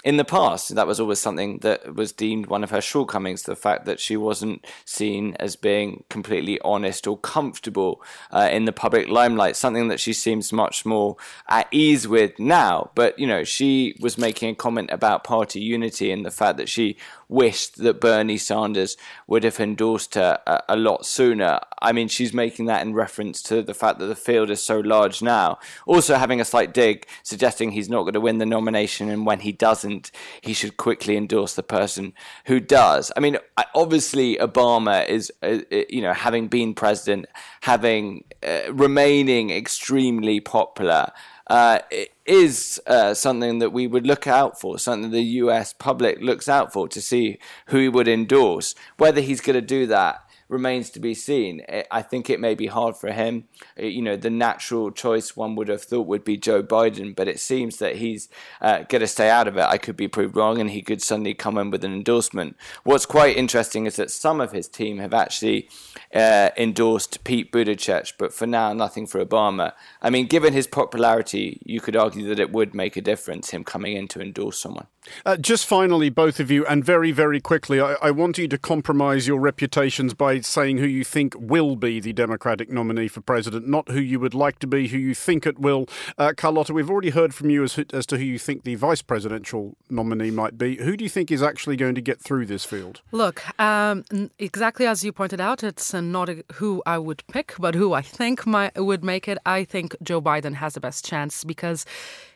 in 0.05 0.17
the 0.17 0.25
past, 0.25 0.75
that 0.75 0.87
was 0.87 0.99
always 0.99 1.21
something 1.21 1.59
that 1.59 1.95
was 1.95 2.13
deemed 2.13 2.47
one 2.47 2.65
of 2.65 2.71
her 2.71 2.81
shortcomings 2.81 3.43
the 3.43 3.55
fact 3.55 3.85
that 3.87 4.01
she 4.01 4.17
wasn't 4.17 4.65
seen 4.85 5.37
as 5.39 5.55
being 5.55 6.03
completely 6.09 6.61
honest 6.63 7.07
or 7.07 7.17
comfortable 7.19 8.03
uh, 8.33 8.49
in 8.51 8.65
the 8.65 8.73
public 8.73 9.09
limelight, 9.09 9.55
something 9.55 9.89
that 9.89 10.01
she 10.01 10.13
seems 10.13 10.53
much 10.53 10.85
more 10.85 11.17
at 11.49 11.69
ease 11.71 12.09
with 12.09 12.37
now. 12.39 12.91
But, 12.97 13.17
you 13.19 13.29
know, 13.29 13.45
she 13.45 13.95
was 14.01 14.19
making 14.19 14.51
a 14.51 14.55
comment 14.57 14.91
about 14.91 15.23
party 15.23 15.61
unity 15.61 16.11
and 16.11 16.27
the 16.27 16.31
fact 16.33 16.57
that 16.57 16.69
she 16.69 16.97
wished 17.33 17.79
that 17.79 18.01
Bernie 18.01 18.37
Sanders 18.37 18.97
would 19.27 19.43
have 19.45 19.59
endorsed 19.59 20.15
her 20.15 20.39
a, 20.47 20.63
a, 20.69 20.77
lot 20.77 21.07
sooner. 21.07 21.61
I 21.81 21.93
mean, 21.93 22.09
she's 22.09 22.35
making 22.35 22.67
that 22.67 22.87
in 22.87 22.95
reference 22.95 23.43
to 23.45 23.63
the 23.63 23.75
fact 23.75 23.99
that 23.99 24.07
the 24.07 24.15
field 24.15 24.51
is 24.51 24.63
so 24.63 24.81
large 24.81 25.23
now. 25.23 25.59
Also, 25.87 26.17
having 26.17 26.41
a 26.41 26.45
slight 26.45 26.75
dig, 26.75 27.07
suggesting 27.23 27.73
he's 27.73 27.89
not 27.89 28.03
going 28.03 28.13
to 28.13 28.21
win 28.21 28.39
the 28.39 28.47
nomination, 28.47 29.09
and 29.09 29.27
when 29.27 29.41
he 29.41 29.53
doesn't, 29.53 30.13
he 30.43 30.53
should 30.53 30.77
quickly 30.77 31.17
endorse 31.17 31.55
the 31.55 31.63
person 31.63 32.13
who 32.47 32.61
does. 32.61 33.11
I 33.17 33.21
mean, 33.21 33.39
obviously, 33.75 34.37
Obama 34.37 35.07
is, 35.09 35.33
uh, 35.43 35.59
uh, 35.73 35.83
you 35.89 36.03
know, 36.03 36.13
having 36.13 36.49
been 36.49 36.75
president, 36.75 37.27
having 37.63 38.25
uh, 38.47 38.73
remaining 38.73 39.51
extremely 39.51 40.41
popular 40.41 41.11
uh, 41.49 41.81
is 42.25 42.81
uh, 42.87 43.15
something 43.15 43.59
that 43.59 43.71
we 43.71 43.87
would 43.87 44.07
look 44.07 44.27
out 44.27 44.61
for, 44.61 44.79
something 44.79 45.11
the 45.11 45.23
US 45.23 45.73
public 45.73 46.21
looks 46.21 46.49
out 46.49 46.73
for 46.73 46.89
to 46.89 47.01
see 47.01 47.39
who 47.67 47.79
he 47.79 47.89
would 47.89 48.09
endorse. 48.09 48.75
Whether 48.97 49.21
he's 49.21 49.41
going 49.41 49.55
to 49.55 49.61
do 49.61 49.87
that 49.87 50.22
remains 50.53 50.91
to 50.91 51.01
be 51.01 51.15
seen. 51.15 51.63
I 51.91 52.03
think 52.03 52.29
it 52.29 52.39
may 52.39 52.55
be 52.55 52.67
hard 52.67 52.97
for 52.97 53.11
him. 53.11 53.45
You 53.77 54.03
know, 54.03 54.17
the 54.17 54.31
natural 54.31 54.91
choice 54.91 55.35
one 55.35 55.57
would 55.57 55.69
have 55.69 55.83
thought 55.83 56.07
would 56.07 56.25
be 56.25 56.37
Joe 56.37 56.63
Biden, 56.63 57.17
but 57.17 57.27
it 57.27 57.41
seems 57.41 57.79
that 57.79 57.97
he's 57.97 58.29
uh, 58.61 58.83
going 58.83 59.01
to 59.01 59.07
stay 59.07 59.31
out 59.31 59.49
of 59.49 59.57
it. 59.57 59.63
I 59.63 59.79
could 59.79 59.97
be 59.97 60.09
proved 60.09 60.37
wrong, 60.37 60.61
and 60.61 60.71
he 60.71 60.83
could 60.83 61.03
suddenly 61.03 61.33
come 61.33 61.57
in 61.57 61.71
with 61.71 61.85
an 61.85 61.95
endorsement. 61.95 62.57
What's 62.85 63.07
quite 63.07 63.37
interesting 63.37 63.87
is 63.87 63.97
that 63.97 64.11
some 64.11 64.41
of 64.41 64.53
his 64.53 64.69
team 64.69 64.99
have 64.99 65.15
actually 65.15 65.71
uh, 66.15 66.51
endorsed 66.57 67.25
Pete 67.25 67.51
Buttigieg, 67.51 68.13
but 68.19 68.35
for 68.35 68.47
now, 68.47 68.75
nothing 68.75 69.07
for 69.07 69.25
Obama. 69.25 69.73
I 70.03 70.11
mean, 70.11 70.27
given 70.27 70.53
his 70.53 70.67
popularity, 70.67 71.61
you 71.65 71.81
could 71.81 71.97
argue 71.97 72.29
that 72.29 72.39
it 72.39 72.53
would 72.53 72.75
make 72.75 72.97
a 72.97 73.01
difference 73.01 73.51
him 73.51 73.65
coming 73.65 73.97
in 73.97 74.07
to 74.09 74.21
endorse 74.21 74.59
someone. 74.59 74.87
Uh, 75.27 75.37
just 75.37 75.67
finally, 75.67 76.11
both 76.11 76.39
of 76.39 76.51
you, 76.51 76.65
and 76.67 76.85
very, 76.85 77.11
very 77.11 77.41
quickly, 77.41 77.81
I, 77.81 77.95
I, 77.95 78.11
want 78.13 78.39
you 78.39 78.47
to 78.47 78.57
compromise 78.57 79.27
your 79.27 79.41
reputations 79.41 80.15
by 80.15 80.41
saying 80.45 80.79
who 80.79 80.87
you 80.87 81.05
think 81.05 81.35
will 81.39 81.77
be 81.77 82.01
the 82.01 82.13
Democratic 82.13 82.71
nominee 82.71 83.09
for 83.09 83.21
president, 83.21 83.69
not 83.69 83.89
who 83.91 84.01
you 84.01 84.21
would 84.21 84.35
like 84.35 84.59
to 84.61 84.67
be, 84.67 84.89
who 84.89 84.99
you 84.99 85.15
think 85.15 85.47
it 85.47 85.59
will. 85.59 85.87
Uh, 86.19 86.33
Carlotta, 86.37 86.73
we've 86.73 86.91
already 86.91 87.11
heard 87.11 87.35
from 87.35 87.51
you 87.51 87.63
as, 87.65 87.79
as 87.93 88.07
to 88.07 88.19
who 88.19 88.25
you 88.25 88.39
think 88.39 88.65
the 88.65 88.75
vice 88.75 89.03
presidential 89.03 89.77
nominee 89.91 90.31
might 90.31 90.59
be. 90.59 90.77
Who 90.77 90.97
do 90.97 91.05
you 91.05 91.11
think 91.11 91.31
is 91.31 91.43
actually 91.43 91.77
going 91.77 91.95
to 91.95 92.01
get 92.01 92.21
through 92.21 92.47
this 92.47 92.65
field? 92.65 93.03
Look, 93.13 93.43
um, 93.61 94.05
exactly 94.39 94.87
as 94.87 95.05
you 95.05 95.13
pointed 95.13 95.41
out, 95.41 95.63
it's 95.63 95.93
not 95.95 96.29
a, 96.29 96.45
who 96.55 96.83
I 96.87 96.99
would 96.99 97.23
pick, 97.29 97.55
but 97.59 97.75
who 97.75 97.93
I 97.93 98.03
think 98.03 98.47
might, 98.47 98.77
would 98.77 99.05
make 99.05 99.29
it. 99.29 99.39
I 99.47 99.65
think 99.65 99.97
Joe 100.03 100.21
Biden 100.21 100.55
has 100.55 100.75
the 100.75 100.81
best 100.81 101.05
chance 101.05 101.45
because 101.45 101.85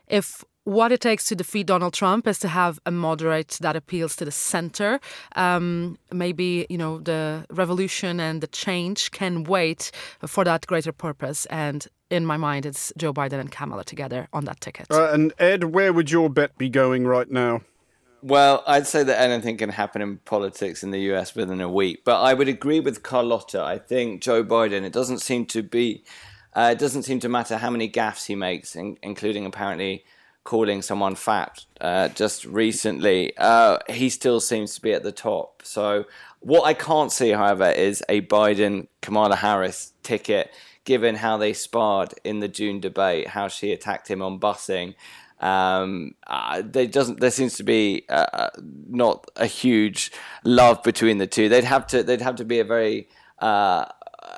if 0.09 0.45
what 0.67 0.91
it 0.91 1.01
takes 1.01 1.25
to 1.27 1.37
defeat 1.37 1.69
Donald 1.69 1.95
Trump 1.95 2.27
is 2.27 2.41
to 2.41 2.49
have 2.49 2.81
a 2.85 2.91
moderate 2.91 3.57
that 3.61 3.77
appeals 3.77 4.17
to 4.17 4.25
the 4.25 4.33
center. 4.33 4.99
Um, 5.37 5.97
maybe 6.13 6.67
you 6.69 6.77
know 6.77 6.99
the 6.99 7.47
revolution 7.51 8.19
and 8.19 8.41
the 8.41 8.49
change 8.49 9.13
can 9.13 9.45
wait 9.45 9.93
for 10.27 10.43
that 10.45 10.67
greater 10.67 10.93
purpose. 10.93 11.47
And 11.47 11.87
in 12.11 12.27
my 12.27 12.37
mind, 12.37 12.67
it's 12.67 12.93
Joe 12.97 13.13
Biden 13.13 13.39
and 13.39 13.51
Kamala 13.51 13.85
together 13.85 14.27
on 14.33 14.45
that 14.47 14.61
ticket. 14.61 14.89
Uh, 14.91 15.13
and 15.13 15.33
Ed, 15.39 15.65
where 15.65 15.93
would 15.93 16.11
your 16.11 16.29
bet 16.29 16.59
be 16.59 16.69
going 16.69 17.07
right 17.07 17.31
now? 17.31 17.63
Well, 18.21 18.65
I'd 18.67 18.89
say 18.89 19.05
that 19.05 19.21
anything 19.21 19.57
can 19.57 19.71
happen 19.71 20.03
in 20.03 20.17
politics 20.19 20.83
in 20.83 20.91
the 20.91 21.01
US 21.13 21.37
within 21.37 21.61
a 21.61 21.71
week, 21.71 22.03
but 22.05 22.21
I 22.21 22.35
would 22.35 22.49
agree 22.49 22.81
with 22.81 23.05
Carlotta. 23.05 23.63
I 23.63 23.79
think 23.79 24.21
Joe 24.21 24.43
Biden. 24.43 24.83
It 24.83 24.93
doesn't 24.93 25.19
seem 25.19 25.47
to 25.47 25.63
be. 25.63 26.03
Uh, 26.55 26.71
it 26.73 26.79
doesn't 26.81 27.05
seem 27.05 27.21
to 27.21 27.29
matter 27.29 27.59
how 27.59 27.71
many 27.71 27.89
gaffes 27.89 28.27
he 28.27 28.35
makes, 28.35 28.75
in, 28.75 28.97
including 29.03 29.47
apparently 29.47 30.05
calling 30.47 30.81
someone 30.81 31.15
fat 31.15 31.67
uh, 31.81 32.09
just 32.09 32.47
recently, 32.47 33.37
uh, 33.37 33.79
he 33.91 34.09
still 34.09 34.41
seems 34.41 34.75
to 34.77 34.81
be 34.81 34.93
at 34.93 35.03
the 35.03 35.13
top. 35.13 35.61
So, 35.65 36.07
what 36.41 36.65
I 36.65 36.75
can't 36.75 37.13
see, 37.13 37.31
however, 37.31 37.69
is 37.71 38.03
a 38.09 38.23
Biden 38.23 38.87
Kamala 39.03 39.37
Harris 39.37 39.93
ticket, 40.03 40.51
given 40.85 41.17
how 41.17 41.37
they 41.37 41.53
sparred 41.53 42.15
in 42.25 42.41
the 42.41 42.49
June 42.49 42.81
debate, 42.81 43.29
how 43.29 43.49
she 43.49 43.73
attacked 43.73 44.09
him 44.09 44.23
on 44.23 44.39
busing. 44.39 44.95
Um, 45.41 46.15
uh, 46.27 46.63
there 46.65 46.87
doesn't. 46.87 47.21
There 47.21 47.31
seems 47.31 47.57
to 47.57 47.65
be 47.65 48.05
uh, 48.09 48.27
uh, 48.33 48.51
not 48.89 49.29
a 49.37 49.47
huge 49.47 50.13
love 50.45 50.83
between 50.83 51.19
the 51.19 51.27
two. 51.27 51.49
They'd 51.49 51.65
have 51.65 51.87
to. 51.89 52.03
They'd 52.03 52.23
have 52.23 52.37
to 52.37 52.45
be 52.45 52.61
a 52.61 52.65
very 52.65 53.09
uh, 53.41 53.87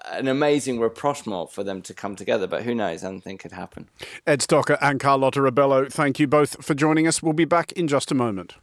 an 0.06 0.28
amazing 0.28 0.80
rapprochement 0.80 1.50
for 1.50 1.64
them 1.64 1.82
to 1.82 1.94
come 1.94 2.16
together, 2.16 2.46
but 2.46 2.62
who 2.62 2.74
knows? 2.74 3.04
Anything 3.04 3.38
could 3.38 3.52
happen. 3.52 3.88
Ed 4.26 4.40
Stocker 4.40 4.78
and 4.80 5.00
Carlotta 5.00 5.40
Rebelo, 5.40 5.90
thank 5.92 6.18
you 6.18 6.26
both 6.26 6.64
for 6.64 6.74
joining 6.74 7.06
us. 7.06 7.22
We'll 7.22 7.32
be 7.32 7.44
back 7.44 7.72
in 7.72 7.88
just 7.88 8.10
a 8.10 8.14
moment. 8.14 8.54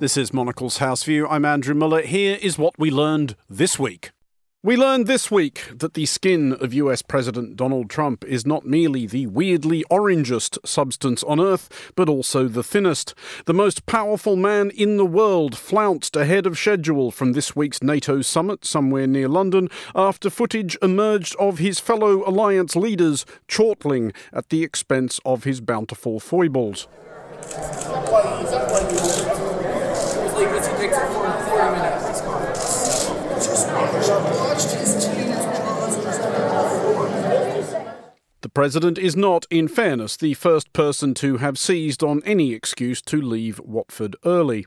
This 0.00 0.16
is 0.16 0.32
Monocle's 0.32 0.78
House 0.78 1.02
View. 1.02 1.28
I'm 1.28 1.44
Andrew 1.44 1.74
Mueller. 1.74 2.00
Here 2.00 2.38
is 2.40 2.56
what 2.56 2.72
we 2.78 2.90
learned 2.90 3.36
this 3.50 3.78
week. 3.78 4.12
We 4.62 4.74
learned 4.74 5.06
this 5.06 5.30
week 5.30 5.64
that 5.76 5.92
the 5.92 6.06
skin 6.06 6.54
of 6.54 6.72
US 6.72 7.02
President 7.02 7.54
Donald 7.54 7.90
Trump 7.90 8.24
is 8.24 8.46
not 8.46 8.64
merely 8.64 9.06
the 9.06 9.26
weirdly 9.26 9.84
orangest 9.90 10.56
substance 10.64 11.22
on 11.24 11.38
Earth, 11.38 11.92
but 11.96 12.08
also 12.08 12.48
the 12.48 12.62
thinnest. 12.62 13.14
The 13.44 13.52
most 13.52 13.84
powerful 13.84 14.36
man 14.36 14.70
in 14.70 14.96
the 14.96 15.04
world 15.04 15.54
flounced 15.54 16.16
ahead 16.16 16.46
of 16.46 16.56
schedule 16.58 17.10
from 17.10 17.34
this 17.34 17.54
week's 17.54 17.82
NATO 17.82 18.22
summit 18.22 18.64
somewhere 18.64 19.06
near 19.06 19.28
London 19.28 19.68
after 19.94 20.30
footage 20.30 20.78
emerged 20.80 21.36
of 21.38 21.58
his 21.58 21.78
fellow 21.78 22.26
alliance 22.26 22.74
leaders 22.74 23.26
chortling 23.48 24.14
at 24.32 24.48
the 24.48 24.64
expense 24.64 25.20
of 25.26 25.44
his 25.44 25.60
bountiful 25.60 26.18
foibles 26.18 26.88
minutes. 30.40 32.20
The 38.42 38.48
president 38.48 38.98
is 38.98 39.16
not, 39.16 39.46
in 39.50 39.68
fairness, 39.68 40.16
the 40.16 40.34
first 40.34 40.72
person 40.72 41.14
to 41.14 41.36
have 41.36 41.58
seized 41.58 42.02
on 42.02 42.22
any 42.24 42.52
excuse 42.52 43.02
to 43.02 43.20
leave 43.20 43.60
Watford 43.60 44.16
early. 44.24 44.66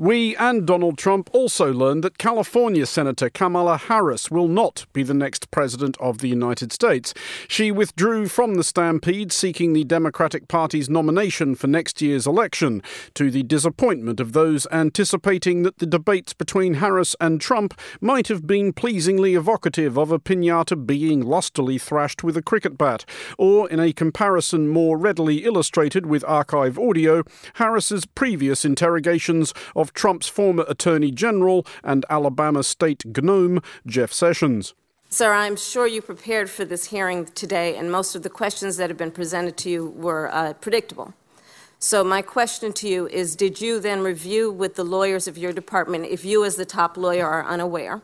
We 0.00 0.34
and 0.36 0.66
Donald 0.66 0.96
Trump 0.96 1.28
also 1.34 1.70
learned 1.74 2.02
that 2.04 2.16
California 2.16 2.86
Senator 2.86 3.28
Kamala 3.28 3.76
Harris 3.76 4.30
will 4.30 4.48
not 4.48 4.86
be 4.94 5.02
the 5.02 5.12
next 5.12 5.50
president 5.50 5.94
of 6.00 6.20
the 6.20 6.28
United 6.28 6.72
States. 6.72 7.12
She 7.48 7.70
withdrew 7.70 8.28
from 8.28 8.54
the 8.54 8.64
stampede 8.64 9.30
seeking 9.30 9.74
the 9.74 9.84
Democratic 9.84 10.48
Party's 10.48 10.88
nomination 10.88 11.54
for 11.54 11.66
next 11.66 12.00
year's 12.00 12.26
election, 12.26 12.82
to 13.12 13.30
the 13.30 13.42
disappointment 13.42 14.20
of 14.20 14.32
those 14.32 14.66
anticipating 14.72 15.64
that 15.64 15.80
the 15.80 15.86
debates 15.86 16.32
between 16.32 16.74
Harris 16.74 17.14
and 17.20 17.38
Trump 17.38 17.78
might 18.00 18.28
have 18.28 18.46
been 18.46 18.72
pleasingly 18.72 19.34
evocative 19.34 19.98
of 19.98 20.10
a 20.10 20.18
pinata 20.18 20.86
being 20.86 21.20
lustily 21.20 21.76
thrashed 21.76 22.24
with 22.24 22.38
a 22.38 22.42
cricket 22.42 22.78
bat, 22.78 23.04
or, 23.36 23.68
in 23.68 23.78
a 23.78 23.92
comparison 23.92 24.66
more 24.66 24.96
readily 24.96 25.44
illustrated 25.44 26.06
with 26.06 26.24
archive 26.24 26.78
audio, 26.78 27.22
Harris's 27.56 28.06
previous 28.06 28.64
interrogations 28.64 29.52
of 29.76 29.89
Trump's 29.94 30.28
former 30.28 30.64
Attorney 30.68 31.10
General 31.10 31.66
and 31.82 32.04
Alabama 32.10 32.62
state 32.62 33.04
gnome, 33.04 33.60
Jeff 33.86 34.12
Sessions. 34.12 34.74
Sir, 35.08 35.32
I'm 35.32 35.56
sure 35.56 35.88
you 35.88 36.02
prepared 36.02 36.48
for 36.48 36.64
this 36.64 36.86
hearing 36.86 37.26
today, 37.26 37.76
and 37.76 37.90
most 37.90 38.14
of 38.14 38.22
the 38.22 38.30
questions 38.30 38.76
that 38.76 38.90
have 38.90 38.96
been 38.96 39.10
presented 39.10 39.56
to 39.56 39.70
you 39.70 39.86
were 39.90 40.32
uh, 40.32 40.52
predictable. 40.52 41.14
So, 41.80 42.04
my 42.04 42.22
question 42.22 42.72
to 42.74 42.86
you 42.86 43.08
is 43.08 43.34
Did 43.34 43.60
you 43.60 43.80
then 43.80 44.02
review 44.02 44.52
with 44.52 44.76
the 44.76 44.84
lawyers 44.84 45.26
of 45.26 45.36
your 45.36 45.52
department, 45.52 46.04
if 46.04 46.24
you, 46.24 46.44
as 46.44 46.56
the 46.56 46.64
top 46.64 46.96
lawyer, 46.96 47.26
are 47.26 47.44
unaware, 47.44 48.02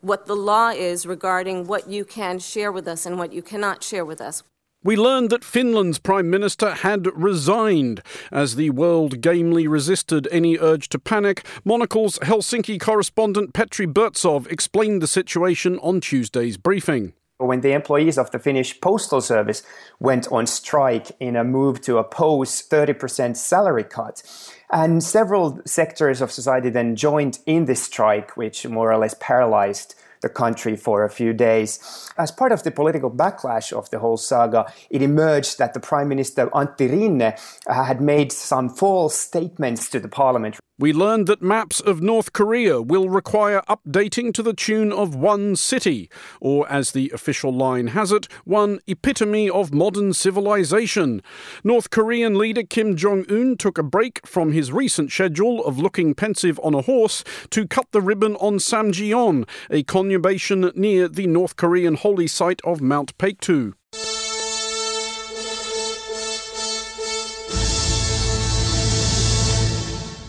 what 0.00 0.26
the 0.26 0.34
law 0.34 0.70
is 0.70 1.06
regarding 1.06 1.66
what 1.66 1.88
you 1.88 2.04
can 2.04 2.38
share 2.38 2.72
with 2.72 2.88
us 2.88 3.06
and 3.06 3.18
what 3.18 3.32
you 3.32 3.42
cannot 3.42 3.84
share 3.84 4.04
with 4.04 4.20
us? 4.20 4.42
We 4.84 4.94
learned 4.94 5.30
that 5.30 5.42
Finland's 5.42 5.98
Prime 5.98 6.30
Minister 6.30 6.70
had 6.70 7.08
resigned. 7.12 8.00
As 8.30 8.54
the 8.54 8.70
world 8.70 9.20
gamely 9.20 9.66
resisted 9.66 10.28
any 10.30 10.56
urge 10.56 10.88
to 10.90 11.00
panic, 11.00 11.44
Monocle's 11.64 12.16
Helsinki 12.20 12.78
correspondent 12.78 13.54
Petri 13.54 13.88
Burtsoff 13.88 14.46
explained 14.46 15.02
the 15.02 15.08
situation 15.08 15.80
on 15.80 16.00
Tuesday's 16.00 16.56
briefing. 16.56 17.12
When 17.38 17.60
the 17.60 17.72
employees 17.72 18.18
of 18.18 18.30
the 18.30 18.38
Finnish 18.38 18.80
Postal 18.80 19.20
Service 19.20 19.64
went 19.98 20.30
on 20.30 20.46
strike 20.46 21.10
in 21.18 21.34
a 21.34 21.42
move 21.42 21.80
to 21.82 21.98
oppose 21.98 22.62
30% 22.62 23.36
salary 23.36 23.84
cut, 23.84 24.22
and 24.70 25.02
several 25.02 25.60
sectors 25.64 26.20
of 26.20 26.30
society 26.30 26.70
then 26.70 26.94
joined 26.94 27.40
in 27.46 27.64
this 27.64 27.82
strike, 27.82 28.36
which 28.36 28.64
more 28.64 28.92
or 28.92 28.98
less 28.98 29.16
paralyzed 29.18 29.96
the 30.20 30.28
country 30.28 30.76
for 30.76 31.04
a 31.04 31.10
few 31.10 31.32
days. 31.32 31.78
As 32.16 32.30
part 32.30 32.52
of 32.52 32.62
the 32.62 32.70
political 32.70 33.10
backlash 33.10 33.72
of 33.72 33.90
the 33.90 33.98
whole 33.98 34.16
saga, 34.16 34.72
it 34.90 35.02
emerged 35.02 35.58
that 35.58 35.74
the 35.74 35.80
Prime 35.80 36.08
Minister 36.08 36.46
Antti 36.48 36.90
Rinne 36.90 37.38
uh, 37.66 37.84
had 37.84 38.00
made 38.00 38.32
some 38.32 38.68
false 38.68 39.14
statements 39.14 39.88
to 39.90 40.00
the 40.00 40.08
parliament. 40.08 40.58
We 40.80 40.92
learned 40.92 41.26
that 41.26 41.42
maps 41.42 41.80
of 41.80 42.00
North 42.00 42.32
Korea 42.32 42.80
will 42.80 43.08
require 43.08 43.62
updating 43.68 44.32
to 44.34 44.44
the 44.44 44.52
tune 44.52 44.92
of 44.92 45.12
one 45.12 45.56
city, 45.56 46.08
or 46.40 46.70
as 46.70 46.92
the 46.92 47.10
official 47.12 47.52
line 47.52 47.88
has 47.88 48.12
it, 48.12 48.28
one 48.44 48.78
epitome 48.86 49.50
of 49.50 49.74
modern 49.74 50.12
civilization. 50.12 51.20
North 51.64 51.90
Korean 51.90 52.38
leader 52.38 52.62
Kim 52.62 52.94
Jong 52.94 53.24
un 53.28 53.56
took 53.56 53.76
a 53.76 53.82
break 53.82 54.24
from 54.24 54.52
his 54.52 54.70
recent 54.70 55.10
schedule 55.10 55.64
of 55.64 55.80
looking 55.80 56.14
pensive 56.14 56.60
on 56.62 56.74
a 56.74 56.82
horse 56.82 57.24
to 57.50 57.66
cut 57.66 57.90
the 57.90 58.00
ribbon 58.00 58.36
on 58.36 58.58
Samjiyon, 58.58 59.48
a 59.70 59.82
conurbation 59.82 60.72
near 60.76 61.08
the 61.08 61.26
North 61.26 61.56
Korean 61.56 61.96
holy 61.96 62.28
site 62.28 62.60
of 62.62 62.80
Mount 62.80 63.18
Paektu. 63.18 63.74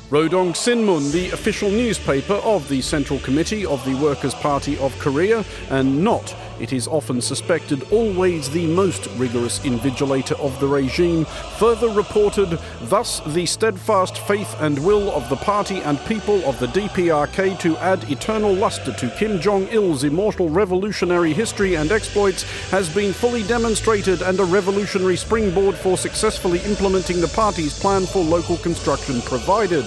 Rodong 0.10 0.56
Sinmun, 0.56 1.12
the 1.12 1.30
official 1.30 1.70
newspaper 1.70 2.34
of 2.34 2.68
the 2.68 2.82
Central 2.82 3.20
Committee 3.20 3.63
of 3.63 3.86
the 3.86 3.94
Workers' 3.94 4.34
Party 4.34 4.75
of 4.80 4.98
Korea, 4.98 5.46
and 5.70 6.04
not, 6.04 6.36
it 6.60 6.74
is 6.74 6.88
often 6.88 7.22
suspected, 7.22 7.84
always 7.92 8.50
the 8.50 8.68
most 8.68 9.08
rigorous 9.18 9.60
invigilator 9.60 10.39
of 10.39 10.60
the 10.60 10.68
regime, 10.68 11.25
further 11.58 11.89
reported, 11.89 12.60
thus 12.84 13.22
the 13.34 13.46
steadfast 13.46 14.18
faith 14.20 14.56
and 14.60 14.78
will 14.86 15.12
of 15.12 15.28
the 15.30 15.36
party 15.36 15.82
and 15.82 16.00
people 16.06 16.44
of 16.46 16.60
the 16.60 16.68
DPRK 16.68 17.60
to 17.60 17.78
add 17.78 18.10
eternal 18.12 18.54
luster 18.54 18.94
to 18.94 19.10
Kim 19.18 19.39
Jong 19.39 19.68
il's 19.70 20.04
immortal 20.04 20.50
revolutionary 20.50 21.34
history 21.34 21.75
and 21.75 21.92
exploits 21.92 22.44
has 22.70 22.94
been 22.94 23.13
fully 23.13 23.44
demonstrated, 23.44 24.22
and 24.22 24.39
a 24.39 24.46
revolutionary 24.46 25.16
springboard 25.16 25.75
for 25.75 25.98
successfully 25.98 26.60
implementing 26.60 27.22
the 27.22 27.28
party's 27.30 27.80
plan 27.80 28.06
for 28.06 28.24
local 28.24 28.58
construction 28.58 29.22
provided. 29.22 29.86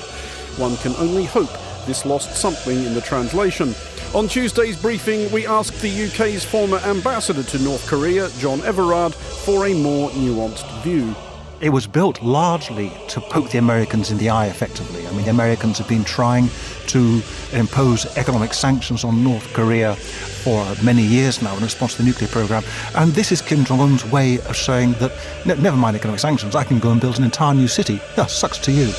One 0.59 0.77
can 0.79 0.95
only 0.97 1.25
hope 1.25 1.51
this 1.87 2.05
lost 2.05 2.37
something 2.37 2.85
in 2.85 2.95
the 2.95 3.01
translation. 3.01 3.75
On 4.15 4.29
Tuesday's 4.29 4.77
briefing, 4.77 5.33
we 5.33 5.47
asked 5.47 5.81
the 5.81 5.89
UK's 5.89 6.45
former 6.45 6.77
ambassador 6.81 7.43
to 7.43 7.59
North 7.61 7.87
Korea, 7.87 8.29
John 8.39 8.61
Everard, 8.61 9.15
for 9.15 9.67
a 9.67 9.73
more 9.73 10.11
nuanced 10.11 10.71
view. 10.83 11.15
It 11.63 11.71
was 11.71 11.87
built 11.87 12.23
largely 12.23 12.93
to 13.09 13.23
poke 13.23 13.49
the 13.49 13.57
Americans 13.57 14.11
in 14.11 14.19
the 14.19 14.29
eye 14.29 14.49
effectively. 14.49 15.07
I 15.07 15.13
mean, 15.13 15.25
the 15.25 15.31
Americans 15.31 15.79
have 15.79 15.89
been 15.89 16.05
trying 16.05 16.51
to 16.89 17.23
impose 17.55 18.05
economic 18.19 18.53
sanctions 18.53 19.03
on 19.03 19.25
North 19.25 19.51
Korea 19.55 19.95
for 19.95 20.63
many 20.85 21.03
years 21.03 21.41
now 21.41 21.57
in 21.57 21.63
response 21.63 21.93
to 21.93 22.03
the 22.03 22.07
nuclear 22.07 22.29
program. 22.29 22.65
And 22.95 23.13
this 23.13 23.33
is 23.33 23.41
Kim 23.41 23.65
Jong 23.65 23.81
un's 23.81 24.05
way 24.05 24.41
of 24.41 24.59
saying 24.59 24.93
that, 24.95 25.13
never 25.47 25.77
mind 25.79 25.97
economic 25.97 26.21
sanctions, 26.21 26.55
I 26.55 26.65
can 26.65 26.81
go 26.81 26.91
and 26.91 27.01
build 27.01 27.17
an 27.17 27.25
entire 27.25 27.55
new 27.55 27.69
city. 27.69 27.99
Yeah, 28.19 28.27
sucks 28.27 28.59
to 28.59 28.73
you. 28.73 28.93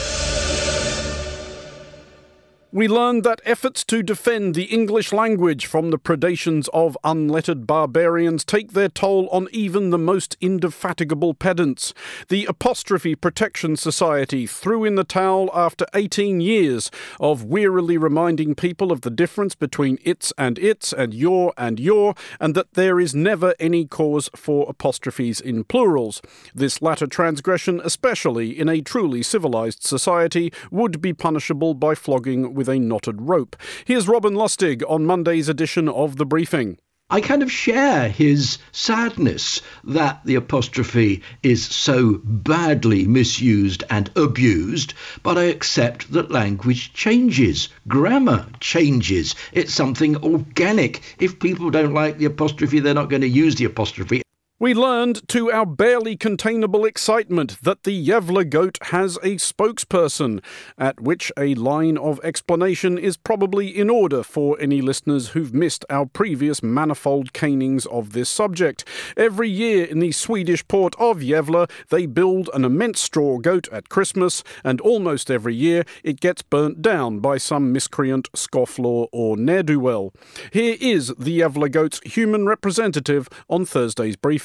We 2.75 2.87
learned 2.87 3.23
that 3.23 3.39
efforts 3.45 3.83
to 3.83 4.01
defend 4.01 4.55
the 4.55 4.63
English 4.63 5.13
language 5.13 5.67
from 5.67 5.91
the 5.91 5.99
predations 5.99 6.69
of 6.73 6.97
unlettered 7.03 7.67
barbarians 7.67 8.43
take 8.43 8.71
their 8.71 8.89
toll 8.89 9.29
on 9.31 9.47
even 9.51 9.91
the 9.91 9.99
most 9.99 10.35
indefatigable 10.41 11.35
pedants. 11.35 11.93
The 12.29 12.45
Apostrophe 12.45 13.13
Protection 13.13 13.75
Society 13.75 14.47
threw 14.47 14.85
in 14.85 14.95
the 14.95 15.03
towel 15.03 15.51
after 15.53 15.85
18 15.93 16.41
years 16.41 16.89
of 17.19 17.43
wearily 17.43 17.95
reminding 17.95 18.55
people 18.55 18.91
of 18.91 19.01
the 19.01 19.11
difference 19.11 19.53
between 19.53 19.99
its 20.03 20.33
and 20.35 20.57
its 20.57 20.91
and 20.91 21.13
your 21.13 21.53
and 21.55 21.79
your, 21.79 22.15
and 22.39 22.55
that 22.55 22.73
there 22.73 22.99
is 22.99 23.13
never 23.13 23.53
any 23.59 23.85
cause 23.85 24.31
for 24.35 24.65
apostrophes 24.67 25.39
in 25.39 25.63
plurals. 25.63 26.23
This 26.55 26.81
latter 26.81 27.05
transgression, 27.05 27.81
especially 27.83 28.59
in 28.59 28.67
a 28.67 28.81
truly 28.81 29.21
civilized 29.21 29.83
society, 29.83 30.51
would 30.71 31.01
be 31.01 31.13
punishable 31.13 31.75
by 31.75 31.93
flogging 31.93 32.55
with 32.55 32.62
with 32.63 32.69
a 32.69 32.79
knotted 32.79 33.21
rope. 33.23 33.57
Here's 33.83 34.07
Robin 34.07 34.35
Lustig 34.35 34.83
on 34.87 35.05
Monday's 35.05 35.49
edition 35.49 35.89
of 35.89 36.15
The 36.15 36.25
Briefing. 36.25 36.77
I 37.09 37.19
kind 37.19 37.43
of 37.43 37.51
share 37.51 38.07
his 38.07 38.57
sadness 38.71 39.61
that 39.83 40.21
the 40.23 40.35
apostrophe 40.35 41.21
is 41.43 41.65
so 41.65 42.21
badly 42.23 43.05
misused 43.05 43.83
and 43.89 44.09
abused, 44.15 44.93
but 45.23 45.37
I 45.37 45.43
accept 45.43 46.13
that 46.13 46.31
language 46.31 46.93
changes, 46.93 47.67
grammar 47.89 48.45
changes. 48.61 49.35
It's 49.51 49.73
something 49.73 50.15
organic. 50.23 51.01
If 51.19 51.39
people 51.39 51.69
don't 51.69 51.93
like 51.93 52.17
the 52.17 52.25
apostrophe, 52.25 52.79
they're 52.79 52.93
not 52.93 53.09
going 53.09 53.23
to 53.23 53.27
use 53.27 53.55
the 53.55 53.65
apostrophe. 53.65 54.21
We 54.59 54.75
learned 54.75 55.27
to 55.29 55.51
our 55.51 55.65
barely 55.65 56.15
containable 56.15 56.85
excitement 56.85 57.57
that 57.63 57.83
the 57.83 58.07
Gävle 58.07 58.47
goat 58.47 58.77
has 58.83 59.17
a 59.17 59.37
spokesperson, 59.37 60.43
at 60.77 61.01
which 61.01 61.31
a 61.35 61.55
line 61.55 61.97
of 61.97 62.19
explanation 62.23 62.99
is 62.99 63.17
probably 63.17 63.67
in 63.67 63.89
order 63.89 64.21
for 64.21 64.55
any 64.61 64.79
listeners 64.79 65.29
who've 65.29 65.55
missed 65.55 65.85
our 65.89 66.05
previous 66.05 66.61
manifold 66.61 67.33
canings 67.33 67.87
of 67.87 68.13
this 68.13 68.29
subject. 68.29 68.87
Every 69.17 69.49
year 69.49 69.85
in 69.85 69.97
the 69.99 70.11
Swedish 70.11 70.65
port 70.67 70.93
of 70.99 71.17
Gävle, 71.17 71.69
they 71.89 72.05
build 72.05 72.51
an 72.53 72.63
immense 72.63 73.01
straw 73.01 73.39
goat 73.39 73.67
at 73.71 73.89
Christmas, 73.89 74.43
and 74.63 74.79
almost 74.81 75.31
every 75.31 75.55
year 75.55 75.83
it 76.03 76.21
gets 76.21 76.43
burnt 76.43 76.83
down 76.83 77.19
by 77.19 77.39
some 77.39 77.71
miscreant, 77.73 78.31
scofflaw, 78.33 79.07
or 79.11 79.35
ne'er 79.35 79.63
do 79.63 79.79
well. 79.79 80.13
Here 80.51 80.77
is 80.79 81.07
the 81.17 81.39
Gävle 81.39 81.71
goat's 81.71 82.01
human 82.05 82.45
representative 82.45 83.27
on 83.49 83.65
Thursday's 83.65 84.15
briefing. 84.15 84.42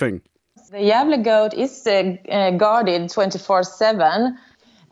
The 0.70 0.78
Gävle 0.78 1.24
goat 1.24 1.54
is 1.54 1.86
uh, 1.86 2.16
uh, 2.30 2.50
guarded 2.52 3.10
24 3.10 3.62
7 3.62 4.38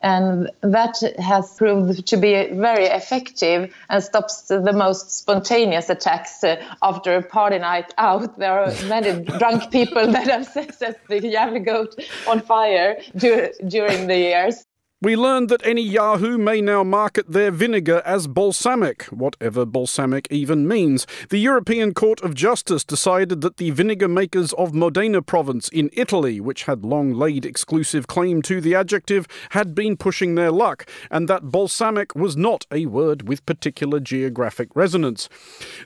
and 0.01 0.51
that 0.61 0.97
has 1.17 1.55
proved 1.55 2.05
to 2.07 2.17
be 2.17 2.47
very 2.51 2.85
effective 2.85 3.73
and 3.89 4.03
stops 4.03 4.43
the 4.43 4.73
most 4.73 5.11
spontaneous 5.11 5.89
attacks 5.89 6.43
uh, 6.43 6.55
after 6.83 7.15
a 7.15 7.23
party 7.23 7.57
night 7.57 7.93
out. 7.97 8.37
There 8.37 8.59
are 8.59 8.71
many 8.87 9.23
drunk 9.39 9.71
people 9.71 10.11
that 10.11 10.27
have 10.27 10.45
set 10.45 10.79
the 11.07 11.19
Gävle 11.21 11.65
goat 11.65 11.95
on 12.27 12.41
fire 12.41 12.97
dur- 13.15 13.51
during 13.67 14.07
the 14.07 14.17
years. 14.17 14.66
We 14.99 15.15
learned 15.15 15.49
that 15.49 15.63
any 15.63 15.83
Yahoo 15.83 16.39
may 16.39 16.59
now 16.59 16.83
market 16.83 17.31
their 17.31 17.51
vinegar 17.51 18.01
as 18.03 18.25
balsamic, 18.25 19.03
whatever 19.03 19.63
balsamic 19.63 20.27
even 20.31 20.67
means. 20.67 21.05
The 21.29 21.37
European 21.37 21.93
Court 21.93 22.19
of 22.21 22.33
Justice 22.33 22.83
decided 22.83 23.41
that 23.41 23.57
the 23.57 23.69
vinegar 23.69 24.07
makers 24.07 24.53
of 24.53 24.73
Modena 24.73 25.21
province 25.21 25.69
in 25.69 25.91
Italy, 25.93 26.41
which 26.41 26.63
had 26.63 26.83
long 26.83 27.13
laid 27.13 27.45
exclusive 27.45 28.07
claim 28.07 28.41
to 28.41 28.59
the 28.59 28.73
adjective, 28.73 29.27
had 29.51 29.75
been 29.75 29.97
pushing 29.97 30.33
their 30.33 30.49
luck, 30.49 30.89
and 31.11 31.29
that 31.29 31.51
balsamic 31.51 32.15
was 32.15 32.35
not 32.35 32.65
a 32.71 32.87
word 32.87 33.29
with 33.29 33.45
particular 33.45 33.99
geographic 33.99 34.75
resonance. 34.75 35.29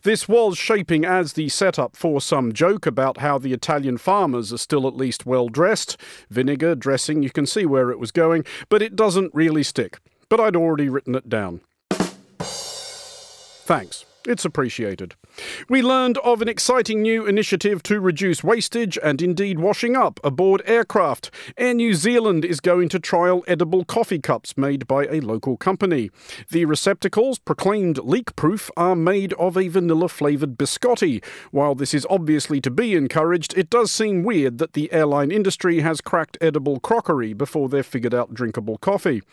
This 0.04 0.30
was 0.30 0.58
shaping 0.58 1.04
as 1.04 1.34
the 1.34 1.50
setup 1.50 1.98
for 1.98 2.22
some 2.22 2.54
joke 2.54 2.86
about 2.86 3.18
how 3.18 3.38
the 3.38 3.52
Italian 3.52 3.98
farmers 3.98 4.54
are 4.54 4.58
still 4.58 4.88
at 4.88 4.96
least 4.96 5.26
well 5.26 5.50
dressed. 5.50 5.98
Vinegar, 6.30 6.76
dressing, 6.76 7.24
you 7.24 7.30
can 7.30 7.46
see 7.46 7.66
where 7.66 7.92
it 7.92 8.00
was 8.00 8.14
going, 8.14 8.46
but 8.70 8.82
it 8.82 9.01
doesn't 9.02 9.34
really 9.34 9.64
stick, 9.64 9.98
but 10.30 10.40
I'd 10.40 10.56
already 10.56 10.88
written 10.88 11.16
it 11.16 11.28
down. 11.28 11.62
Thanks. 13.66 14.06
It's 14.28 14.46
appreciated. 14.46 15.16
We 15.68 15.82
learned 15.82 16.20
of 16.20 16.44
an 16.44 16.48
exciting 16.48 17.02
new 17.02 17.26
initiative 17.26 17.82
to 17.84 18.00
reduce 18.00 18.44
wastage 18.44 19.00
and 19.02 19.20
indeed 19.20 19.58
washing 19.58 19.96
up 19.96 20.20
aboard 20.24 20.62
aircraft. 20.66 21.32
Air 21.58 21.74
New 21.74 21.96
Zealand 21.96 22.46
is 22.46 22.60
going 22.60 22.90
to 22.90 23.00
trial 23.00 23.44
edible 23.48 23.84
coffee 23.84 24.20
cups 24.20 24.56
made 24.56 24.86
by 24.88 25.06
a 25.06 25.22
local 25.22 25.58
company. 25.58 26.12
The 26.52 26.66
receptacles, 26.66 27.40
proclaimed 27.40 27.98
leak 28.00 28.36
proof, 28.36 28.70
are 28.78 28.96
made 28.96 29.34
of 29.34 29.58
a 29.58 29.70
vanilla 29.70 30.08
flavoured 30.08 30.56
biscotti. 30.56 31.24
While 31.50 31.74
this 31.74 31.94
is 31.94 32.06
obviously 32.08 32.62
to 32.62 32.70
be 32.70 32.94
encouraged, 32.94 33.58
it 33.58 33.72
does 33.72 33.92
seem 33.92 34.22
weird 34.22 34.60
that 34.60 34.74
the 34.74 34.92
airline 34.94 35.32
industry 35.32 35.80
has 35.80 36.00
cracked 36.00 36.38
edible 36.42 36.80
crockery 36.80 37.34
before 37.34 37.70
they've 37.70 37.84
figured 37.84 38.14
out 38.14 38.36
drinkable 38.36 38.78
coffee. 38.78 39.24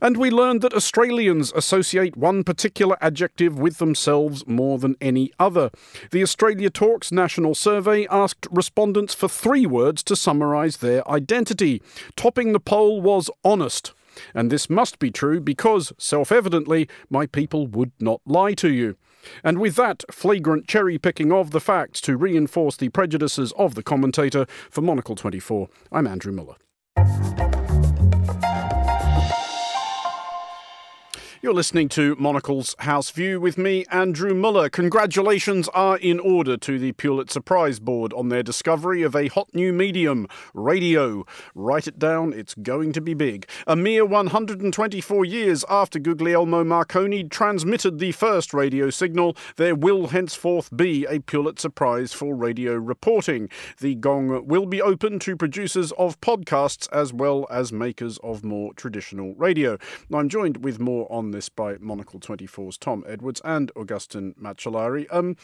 And 0.00 0.16
we 0.16 0.30
learned 0.30 0.62
that 0.62 0.74
Australians 0.74 1.52
associate 1.52 2.16
one 2.16 2.42
particular 2.42 2.96
adjective 3.00 3.56
with 3.56 3.78
themselves 3.78 4.31
themselves 4.32 4.46
more 4.46 4.78
than 4.78 4.96
any 5.00 5.30
other. 5.38 5.70
The 6.10 6.22
Australia 6.22 6.70
Talks 6.70 7.12
National 7.12 7.54
Survey 7.54 8.06
asked 8.10 8.46
respondents 8.50 9.14
for 9.14 9.28
three 9.28 9.66
words 9.66 10.02
to 10.04 10.16
summarise 10.16 10.78
their 10.78 11.06
identity. 11.08 11.82
Topping 12.16 12.52
the 12.52 12.60
poll 12.60 13.00
was 13.00 13.30
honest. 13.44 13.92
And 14.34 14.50
this 14.50 14.68
must 14.68 14.98
be 14.98 15.10
true 15.10 15.40
because, 15.40 15.92
self 15.98 16.30
evidently, 16.30 16.88
my 17.08 17.26
people 17.26 17.66
would 17.66 17.92
not 17.98 18.20
lie 18.26 18.54
to 18.54 18.70
you. 18.70 18.96
And 19.42 19.58
with 19.58 19.76
that 19.76 20.04
flagrant 20.10 20.66
cherry 20.66 20.98
picking 20.98 21.32
of 21.32 21.50
the 21.50 21.60
facts 21.60 22.00
to 22.02 22.16
reinforce 22.16 22.76
the 22.76 22.90
prejudices 22.90 23.52
of 23.56 23.74
the 23.74 23.82
commentator, 23.82 24.46
for 24.70 24.82
Monocle 24.82 25.14
24, 25.14 25.68
I'm 25.90 26.06
Andrew 26.06 26.32
Mueller. 26.32 26.56
You're 31.44 31.54
listening 31.54 31.88
to 31.88 32.14
Monocle's 32.20 32.76
House 32.78 33.10
View 33.10 33.40
with 33.40 33.58
me, 33.58 33.84
Andrew 33.90 34.32
Mueller. 34.32 34.68
Congratulations 34.68 35.68
are 35.74 35.98
in 35.98 36.20
order 36.20 36.56
to 36.58 36.78
the 36.78 36.92
Pulitzer 36.92 37.40
Prize 37.40 37.80
Board 37.80 38.12
on 38.12 38.28
their 38.28 38.44
discovery 38.44 39.02
of 39.02 39.16
a 39.16 39.26
hot 39.26 39.48
new 39.52 39.72
medium, 39.72 40.28
radio. 40.54 41.26
Write 41.56 41.88
it 41.88 41.98
down, 41.98 42.32
it's 42.32 42.54
going 42.54 42.92
to 42.92 43.00
be 43.00 43.12
big. 43.12 43.48
A 43.66 43.74
mere 43.74 44.04
124 44.06 45.24
years 45.24 45.64
after 45.68 45.98
Guglielmo 45.98 46.62
Marconi 46.62 47.24
transmitted 47.24 47.98
the 47.98 48.12
first 48.12 48.54
radio 48.54 48.88
signal, 48.88 49.36
there 49.56 49.74
will 49.74 50.06
henceforth 50.06 50.70
be 50.76 51.06
a 51.06 51.18
Pulitzer 51.18 51.70
Prize 51.70 52.12
for 52.12 52.36
radio 52.36 52.74
reporting. 52.74 53.48
The 53.80 53.96
gong 53.96 54.46
will 54.46 54.66
be 54.66 54.80
open 54.80 55.18
to 55.18 55.34
producers 55.34 55.90
of 55.98 56.20
podcasts 56.20 56.88
as 56.92 57.12
well 57.12 57.48
as 57.50 57.72
makers 57.72 58.18
of 58.18 58.44
more 58.44 58.72
traditional 58.74 59.34
radio. 59.34 59.76
I'm 60.14 60.28
joined 60.28 60.62
with 60.62 60.78
more 60.78 61.10
on 61.10 61.31
this 61.32 61.48
by 61.48 61.76
Monocle 61.80 62.20
24's 62.20 62.78
Tom 62.78 63.04
Edwards 63.06 63.40
and 63.44 63.70
Augustin 63.76 64.34
Macellari. 64.40 65.06
Um, 65.10 65.36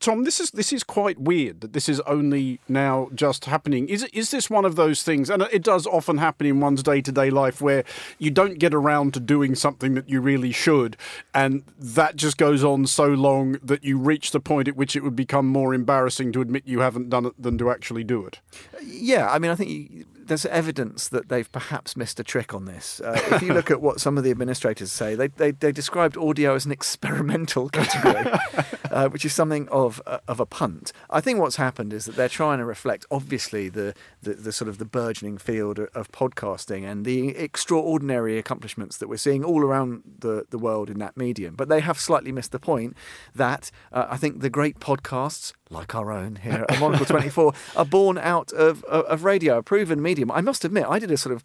Tom, 0.00 0.24
this 0.24 0.40
is 0.40 0.50
this 0.52 0.72
is 0.72 0.84
quite 0.84 1.18
weird 1.18 1.60
that 1.60 1.72
this 1.72 1.88
is 1.88 2.00
only 2.00 2.60
now 2.68 3.08
just 3.14 3.46
happening. 3.46 3.88
Is 3.88 4.04
is 4.12 4.30
this 4.30 4.48
one 4.48 4.64
of 4.64 4.76
those 4.76 5.02
things? 5.02 5.30
And 5.30 5.42
it 5.52 5.62
does 5.62 5.86
often 5.86 6.18
happen 6.18 6.46
in 6.46 6.60
one's 6.60 6.82
day 6.82 7.00
to 7.00 7.12
day 7.12 7.30
life 7.30 7.60
where 7.60 7.84
you 8.18 8.30
don't 8.30 8.58
get 8.58 8.74
around 8.74 9.14
to 9.14 9.20
doing 9.20 9.54
something 9.54 9.94
that 9.94 10.08
you 10.08 10.20
really 10.20 10.52
should, 10.52 10.96
and 11.34 11.64
that 11.78 12.16
just 12.16 12.36
goes 12.36 12.62
on 12.64 12.86
so 12.86 13.06
long 13.08 13.58
that 13.62 13.84
you 13.84 13.98
reach 13.98 14.30
the 14.30 14.40
point 14.40 14.68
at 14.68 14.76
which 14.76 14.96
it 14.96 15.02
would 15.02 15.16
become 15.16 15.46
more 15.46 15.74
embarrassing 15.74 16.32
to 16.32 16.40
admit 16.40 16.64
you 16.66 16.80
haven't 16.80 17.10
done 17.10 17.26
it 17.26 17.34
than 17.38 17.58
to 17.58 17.70
actually 17.70 18.04
do 18.04 18.24
it. 18.26 18.40
Yeah, 18.82 19.30
I 19.30 19.38
mean, 19.38 19.50
I 19.50 19.54
think 19.54 20.06
there's 20.26 20.46
evidence 20.46 21.08
that 21.08 21.28
they've 21.28 21.50
perhaps 21.50 21.96
missed 21.96 22.18
a 22.20 22.24
trick 22.24 22.54
on 22.54 22.64
this. 22.64 23.00
Uh, 23.00 23.20
if 23.32 23.42
you 23.42 23.52
look 23.54 23.70
at 23.70 23.80
what 23.80 24.00
some 24.00 24.18
of 24.18 24.24
the 24.24 24.30
administrators 24.30 24.92
say, 24.92 25.14
they, 25.14 25.28
they, 25.28 25.50
they 25.50 25.72
described 25.72 26.16
audio 26.16 26.54
as 26.54 26.64
an 26.64 26.72
experimental 26.72 27.68
category, 27.68 28.30
uh, 28.90 29.08
which 29.08 29.24
is 29.24 29.32
something 29.32 29.68
of 29.68 30.00
uh, 30.06 30.18
of 30.28 30.40
a 30.40 30.46
punt. 30.46 30.92
I 31.10 31.20
think 31.20 31.38
what's 31.38 31.56
happened 31.56 31.92
is 31.92 32.04
that 32.06 32.16
they're 32.16 32.28
trying 32.28 32.58
to 32.58 32.64
reflect, 32.64 33.06
obviously, 33.10 33.68
the, 33.68 33.94
the, 34.22 34.34
the 34.34 34.52
sort 34.52 34.68
of 34.68 34.78
the 34.78 34.84
burgeoning 34.84 35.38
field 35.38 35.78
of 35.78 36.10
podcasting 36.12 36.84
and 36.84 37.04
the 37.04 37.36
extraordinary 37.36 38.38
accomplishments 38.38 38.96
that 38.98 39.08
we're 39.08 39.16
seeing 39.16 39.44
all 39.44 39.62
around 39.62 40.02
the, 40.18 40.46
the 40.50 40.58
world 40.58 40.90
in 40.90 40.98
that 40.98 41.16
medium. 41.16 41.54
But 41.54 41.68
they 41.68 41.80
have 41.80 41.98
slightly 41.98 42.32
missed 42.32 42.52
the 42.52 42.58
point 42.58 42.96
that 43.34 43.70
uh, 43.92 44.06
I 44.10 44.16
think 44.16 44.40
the 44.40 44.50
great 44.50 44.80
podcasts 44.80 45.52
like 45.74 45.94
our 45.94 46.10
own 46.10 46.36
here 46.36 46.64
at 46.68 46.80
Monocle 46.80 47.04
24, 47.06 47.52
are 47.76 47.84
born 47.84 48.16
out 48.18 48.52
of, 48.52 48.84
of, 48.84 49.24
radio, 49.24 49.58
a 49.58 49.62
proven 49.62 50.00
medium. 50.00 50.30
I 50.30 50.40
must 50.40 50.64
admit, 50.64 50.86
I 50.88 50.98
did 50.98 51.10
a 51.10 51.16
sort 51.16 51.34
of 51.34 51.42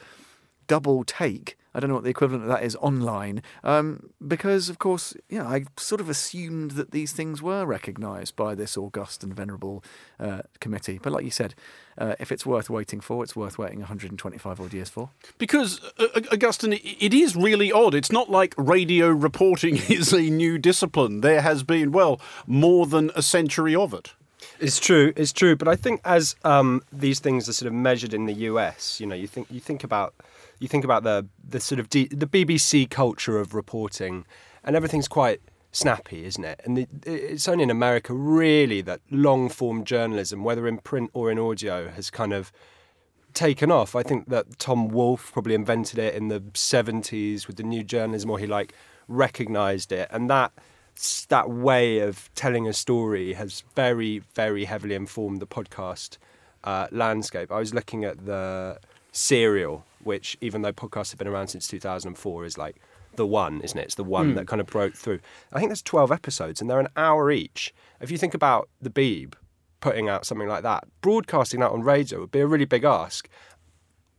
double 0.70 1.04
take. 1.04 1.58
I 1.74 1.80
don't 1.80 1.90
know 1.90 1.96
what 1.96 2.04
the 2.04 2.10
equivalent 2.10 2.44
of 2.44 2.50
that 2.50 2.64
is 2.64 2.76
online, 2.78 3.44
um, 3.64 4.10
because 4.26 4.70
of 4.70 4.80
course, 4.80 5.14
yeah, 5.30 5.48
I 5.48 5.66
sort 5.78 6.02
of 6.02 6.10
assumed 6.10 6.72
that 6.72 6.92
these 6.92 7.12
things 7.12 7.44
were 7.44 7.64
recognised 7.64 8.36
by 8.36 8.56
this 8.56 8.76
august 8.76 9.24
and 9.24 9.36
venerable 9.36 9.84
uh, 10.20 10.42
committee. 10.60 11.00
But 11.02 11.14
like 11.14 11.26
you 11.26 11.32
said, 11.32 11.54
uh, 11.98 12.16
if 12.20 12.32
it's 12.32 12.44
worth 12.44 12.72
waiting 12.72 13.02
for, 13.02 13.24
it's 13.24 13.36
worth 13.36 13.60
waiting 13.60 13.80
125 13.80 14.60
odd 14.60 14.74
years 14.74 14.90
for. 14.90 15.12
Because, 15.38 15.80
uh, 16.00 16.22
Augustine, 16.32 16.74
it 16.74 17.14
is 17.14 17.36
really 17.36 17.72
odd. 17.72 17.94
It's 17.94 18.12
not 18.12 18.32
like 18.32 18.56
radio 18.58 19.10
reporting 19.10 19.76
is 19.90 20.12
a 20.12 20.22
new 20.22 20.58
discipline. 20.58 21.22
There 21.22 21.42
has 21.42 21.62
been, 21.62 21.92
well, 21.92 22.20
more 22.48 22.88
than 22.88 23.12
a 23.16 23.22
century 23.22 23.76
of 23.76 23.94
it. 23.94 24.14
It's 24.60 24.80
true. 24.80 25.14
It's 25.16 25.32
true. 25.32 25.56
But 25.56 25.68
I 25.68 25.76
think 25.76 26.02
as 26.04 26.36
um, 26.44 26.82
these 26.92 27.20
things 27.20 27.48
are 27.48 27.54
sort 27.54 27.68
of 27.68 27.74
measured 27.74 28.14
in 28.14 28.26
the 28.26 28.34
US, 28.34 29.00
you 29.00 29.08
know, 29.08 29.16
you 29.16 29.28
think 29.28 29.48
you 29.50 29.60
think 29.60 29.84
about 29.84 30.14
you 30.60 30.68
think 30.68 30.84
about 30.84 31.04
the 31.04 31.28
the 31.48 31.60
sort 31.60 31.80
of 31.80 31.90
D, 31.90 32.08
the 32.08 32.28
BBC 32.28 32.90
culture 32.90 33.40
of 33.40 33.54
reporting, 33.54 34.26
and 34.64 34.76
everything's 34.76 35.08
quite 35.08 35.42
snappy, 35.72 36.26
isn't 36.26 36.44
it? 36.44 36.62
And 36.66 36.78
the, 36.78 36.88
it's 37.06 37.48
only 37.48 37.64
in 37.64 37.70
America 37.70 38.14
really 38.14 38.82
that 38.82 39.02
long 39.10 39.50
form 39.50 39.84
journalism, 39.84 40.44
whether 40.44 40.68
in 40.68 40.80
print 40.80 41.12
or 41.14 41.32
in 41.32 41.40
audio, 41.40 41.90
has 41.90 42.10
kind 42.10 42.34
of 42.34 42.52
taken 43.34 43.72
off. 43.72 43.96
I 43.96 44.04
think 44.04 44.30
that 44.30 44.60
Tom 44.60 44.90
Wolfe 44.90 45.32
probably 45.32 45.56
invented 45.56 46.00
it 46.00 46.16
in 46.16 46.28
the 46.28 46.42
70s 46.42 47.48
with 47.48 47.58
the 47.58 47.64
new 47.64 47.84
journalism, 47.84 48.30
or 48.30 48.40
he 48.40 48.48
like 48.48 48.74
recognized 49.08 49.92
it, 49.92 50.08
and 50.12 50.30
that 50.30 50.52
that 51.30 51.50
way 51.50 52.00
of 52.00 52.30
telling 52.36 52.68
a 52.68 52.74
story 52.74 53.34
has 53.34 53.64
very, 53.76 54.20
very 54.34 54.66
heavily 54.66 54.96
informed 54.96 55.40
the 55.40 55.48
podcast 55.48 56.18
uh, 56.64 56.88
landscape. 56.92 57.52
I 57.52 57.60
was 57.60 57.74
looking 57.74 58.04
at 58.04 58.26
the 58.26 58.80
Serial, 59.12 59.86
which, 60.04 60.38
even 60.42 60.62
though 60.62 60.74
podcasts 60.74 61.12
have 61.12 61.18
been 61.18 61.28
around 61.28 61.48
since 61.48 61.68
2004, 61.68 62.46
is 62.46 62.58
like 62.58 62.76
the 63.16 63.26
one, 63.26 63.62
isn't 63.62 63.78
it? 63.78 63.84
It's 63.84 63.96
the 63.96 64.04
one 64.04 64.34
mm. 64.34 64.36
that 64.36 64.48
kind 64.48 64.60
of 64.60 64.68
broke 64.68 64.96
through. 64.96 65.20
I 65.54 65.60
think 65.60 65.70
there's 65.70 65.82
12 65.82 66.12
episodes 66.12 66.60
and 66.60 66.70
they're 66.70 66.80
an 66.80 66.90
hour 66.98 67.32
each. 67.32 67.74
If 68.02 68.12
you 68.12 68.18
think 68.18 68.34
about 68.34 68.68
the 68.82 68.90
Beeb 68.90 69.36
putting 69.80 70.10
out 70.10 70.26
something 70.26 70.50
like 70.50 70.64
that, 70.64 70.86
broadcasting 71.02 71.62
that 71.62 71.72
on 71.72 71.82
radio 71.82 72.20
would 72.20 72.32
be 72.32 72.42
a 72.42 72.48
really 72.48 72.66
big 72.66 72.84
ask. 72.84 73.30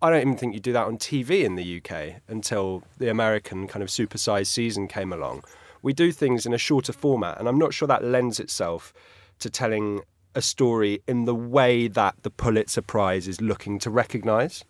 I 0.01 0.09
don't 0.09 0.23
even 0.23 0.37
think 0.37 0.55
you'd 0.55 0.63
do 0.63 0.73
that 0.73 0.87
on 0.87 0.97
TV 0.97 1.45
in 1.45 1.57
the 1.57 1.83
UK 1.83 2.23
until 2.27 2.83
the 2.97 3.11
American 3.11 3.69
kind 3.69 3.83
of 3.83 3.91
supersized 3.91 4.47
season 4.47 4.89
came 4.89 5.13
along 5.13 5.45
we 5.83 5.93
do 5.93 6.13
things 6.13 6.47
in 6.47 6.53
a 6.53 6.59
shorter 6.59 6.93
format, 6.93 7.39
and 7.39 7.49
I'm 7.49 7.59
not 7.59 7.75
sure 7.75 7.89
that 7.89 8.05
lends 8.05 8.41
itself 8.41 8.93
to 9.39 9.51
telling 9.51 10.03
a 10.35 10.43
story 10.43 11.03
in 11.09 11.25
the 11.25 11.35
way 11.35 11.89
that 11.89 12.15
the 12.23 12.31
Pulitzer 12.31 12.83
Prize 12.83 13.27
is 13.27 13.41
looking 13.41 13.79
to 13.81 13.91
recognise. 13.91 14.65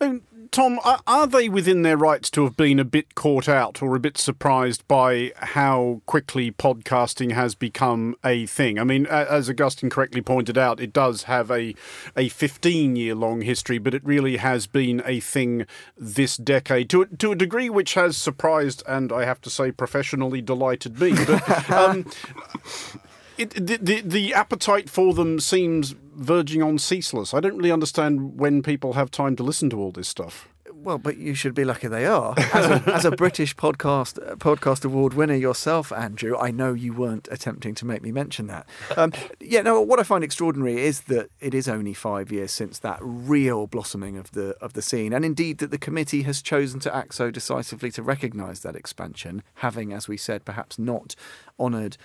Um, 0.00 0.22
Tom, 0.50 0.78
are 1.06 1.26
they 1.26 1.48
within 1.48 1.82
their 1.82 1.96
rights 1.96 2.30
to 2.30 2.44
have 2.44 2.56
been 2.56 2.78
a 2.78 2.84
bit 2.84 3.14
caught 3.14 3.48
out 3.48 3.82
or 3.82 3.94
a 3.94 4.00
bit 4.00 4.18
surprised 4.18 4.86
by 4.88 5.32
how 5.36 6.02
quickly 6.06 6.50
podcasting 6.50 7.32
has 7.32 7.54
become 7.54 8.14
a 8.24 8.46
thing? 8.46 8.78
I 8.78 8.84
mean, 8.84 9.06
as 9.06 9.48
Augustine 9.48 9.90
correctly 9.90 10.22
pointed 10.22 10.58
out, 10.58 10.80
it 10.80 10.92
does 10.92 11.24
have 11.24 11.50
a 11.50 11.74
a 12.16 12.28
15 12.28 12.96
year 12.96 13.14
long 13.14 13.42
history, 13.42 13.78
but 13.78 13.94
it 13.94 14.04
really 14.04 14.36
has 14.36 14.66
been 14.66 15.02
a 15.04 15.20
thing 15.20 15.66
this 15.96 16.36
decade 16.36 16.90
to 16.90 17.06
to 17.06 17.32
a 17.32 17.36
degree 17.36 17.70
which 17.70 17.94
has 17.94 18.16
surprised 18.16 18.82
and 18.86 19.12
I 19.12 19.24
have 19.24 19.40
to 19.42 19.50
say 19.50 19.72
professionally 19.72 20.40
delighted 20.40 21.00
me. 21.00 21.14
But 21.26 21.70
um, 21.70 22.06
it, 23.38 23.50
the, 23.50 23.76
the, 23.76 24.00
the 24.00 24.34
appetite 24.34 24.88
for 24.88 25.14
them 25.14 25.40
seems 25.40 25.94
verging 26.14 26.62
on 26.62 26.78
ceaseless. 26.78 27.34
I 27.34 27.40
don't 27.40 27.56
really 27.56 27.72
understand 27.72 28.38
when 28.38 28.62
people 28.62 28.94
have 28.94 29.10
time 29.10 29.36
to 29.36 29.42
listen 29.42 29.70
to 29.70 29.78
all 29.78 29.92
this 29.92 30.08
stuff. 30.08 30.48
Well, 30.72 30.98
but 30.98 31.16
you 31.16 31.34
should 31.34 31.54
be 31.54 31.64
lucky 31.64 31.88
they 31.88 32.06
are. 32.06 32.34
As 32.36 32.66
a, 32.66 32.94
as 32.94 33.04
a 33.04 33.10
British 33.10 33.56
podcast 33.56 34.24
uh, 34.24 34.36
podcast 34.36 34.84
award 34.84 35.14
winner 35.14 35.34
yourself, 35.34 35.90
Andrew, 35.90 36.38
I 36.38 36.52
know 36.52 36.74
you 36.74 36.92
weren't 36.92 37.26
attempting 37.32 37.74
to 37.76 37.84
make 37.84 38.02
me 38.02 38.12
mention 38.12 38.46
that. 38.46 38.68
Um, 38.96 39.12
yeah, 39.40 39.62
no. 39.62 39.80
What 39.80 39.98
I 39.98 40.04
find 40.04 40.22
extraordinary 40.22 40.80
is 40.80 41.00
that 41.02 41.30
it 41.40 41.54
is 41.54 41.66
only 41.66 41.92
five 41.92 42.30
years 42.30 42.52
since 42.52 42.78
that 42.80 42.98
real 43.00 43.66
blossoming 43.66 44.16
of 44.16 44.30
the 44.30 44.50
of 44.60 44.74
the 44.74 44.82
scene, 44.82 45.12
and 45.12 45.24
indeed 45.24 45.58
that 45.58 45.72
the 45.72 45.78
committee 45.78 46.22
has 46.22 46.40
chosen 46.40 46.78
to 46.80 46.94
act 46.94 47.14
so 47.14 47.32
decisively 47.32 47.90
to 47.90 48.02
recognise 48.02 48.60
that 48.60 48.76
expansion, 48.76 49.42
having, 49.54 49.92
as 49.92 50.06
we 50.06 50.16
said, 50.16 50.44
perhaps 50.44 50.78
not 50.78 51.16
honoured 51.58 51.96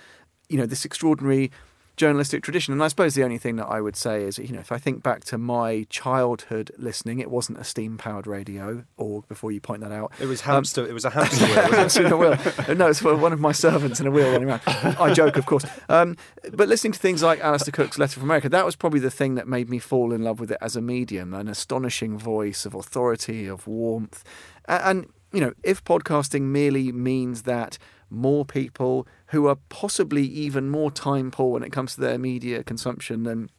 you 0.52 0.58
know 0.58 0.66
this 0.66 0.84
extraordinary 0.84 1.50
journalistic 1.96 2.42
tradition. 2.42 2.72
And 2.72 2.82
I 2.82 2.88
suppose 2.88 3.14
the 3.14 3.22
only 3.22 3.38
thing 3.38 3.56
that 3.56 3.66
I 3.66 3.80
would 3.80 3.96
say 3.96 4.24
is, 4.24 4.38
you 4.38 4.52
know, 4.52 4.60
if 4.60 4.72
I 4.72 4.78
think 4.78 5.02
back 5.02 5.24
to 5.24 5.38
my 5.38 5.86
childhood 5.90 6.70
listening, 6.78 7.18
it 7.18 7.30
wasn't 7.30 7.58
a 7.58 7.64
steam 7.64 7.98
powered 7.98 8.26
radio, 8.26 8.84
or 8.96 9.22
before 9.28 9.52
you 9.52 9.60
point 9.60 9.82
that 9.82 9.92
out, 9.92 10.12
it 10.18 10.26
was 10.26 10.42
hamster. 10.42 10.82
Um, 10.82 10.88
it 10.88 10.92
was 10.94 11.04
a 11.04 11.10
hamster 11.10 12.16
wheel. 12.16 12.32
a 12.32 12.36
wheel. 12.36 12.76
No, 12.76 12.88
it's 12.88 13.02
one 13.02 13.32
of 13.32 13.40
my 13.40 13.52
servants 13.52 14.00
in 14.00 14.06
a 14.06 14.10
wheel 14.10 14.30
running 14.32 14.48
around. 14.48 14.62
I 14.66 15.12
joke, 15.12 15.36
of 15.36 15.46
course. 15.46 15.64
Um, 15.88 16.16
but 16.52 16.68
listening 16.68 16.92
to 16.92 16.98
things 16.98 17.22
like 17.22 17.40
Alistair 17.40 17.72
Cooke's 17.72 17.98
Letter 17.98 18.14
from 18.14 18.24
America, 18.24 18.48
that 18.48 18.64
was 18.64 18.76
probably 18.76 19.00
the 19.00 19.10
thing 19.10 19.34
that 19.34 19.46
made 19.46 19.68
me 19.68 19.78
fall 19.78 20.12
in 20.12 20.22
love 20.22 20.40
with 20.40 20.50
it 20.50 20.58
as 20.60 20.76
a 20.76 20.80
medium. 20.80 21.34
An 21.34 21.48
astonishing 21.48 22.18
voice 22.18 22.64
of 22.64 22.74
authority, 22.74 23.46
of 23.46 23.66
warmth, 23.66 24.24
and, 24.66 24.82
and 24.82 25.06
you 25.32 25.40
know, 25.40 25.52
if 25.62 25.82
podcasting 25.84 26.42
merely 26.42 26.92
means 26.92 27.42
that 27.42 27.78
more 28.10 28.44
people 28.44 29.06
who 29.28 29.46
are 29.46 29.56
possibly 29.68 30.24
even 30.24 30.68
more 30.68 30.90
time 30.90 31.30
poor 31.30 31.52
when 31.52 31.62
it 31.62 31.72
comes 31.72 31.94
to 31.94 32.00
their 32.00 32.18
media 32.18 32.62
consumption 32.62 33.22
than 33.24 33.50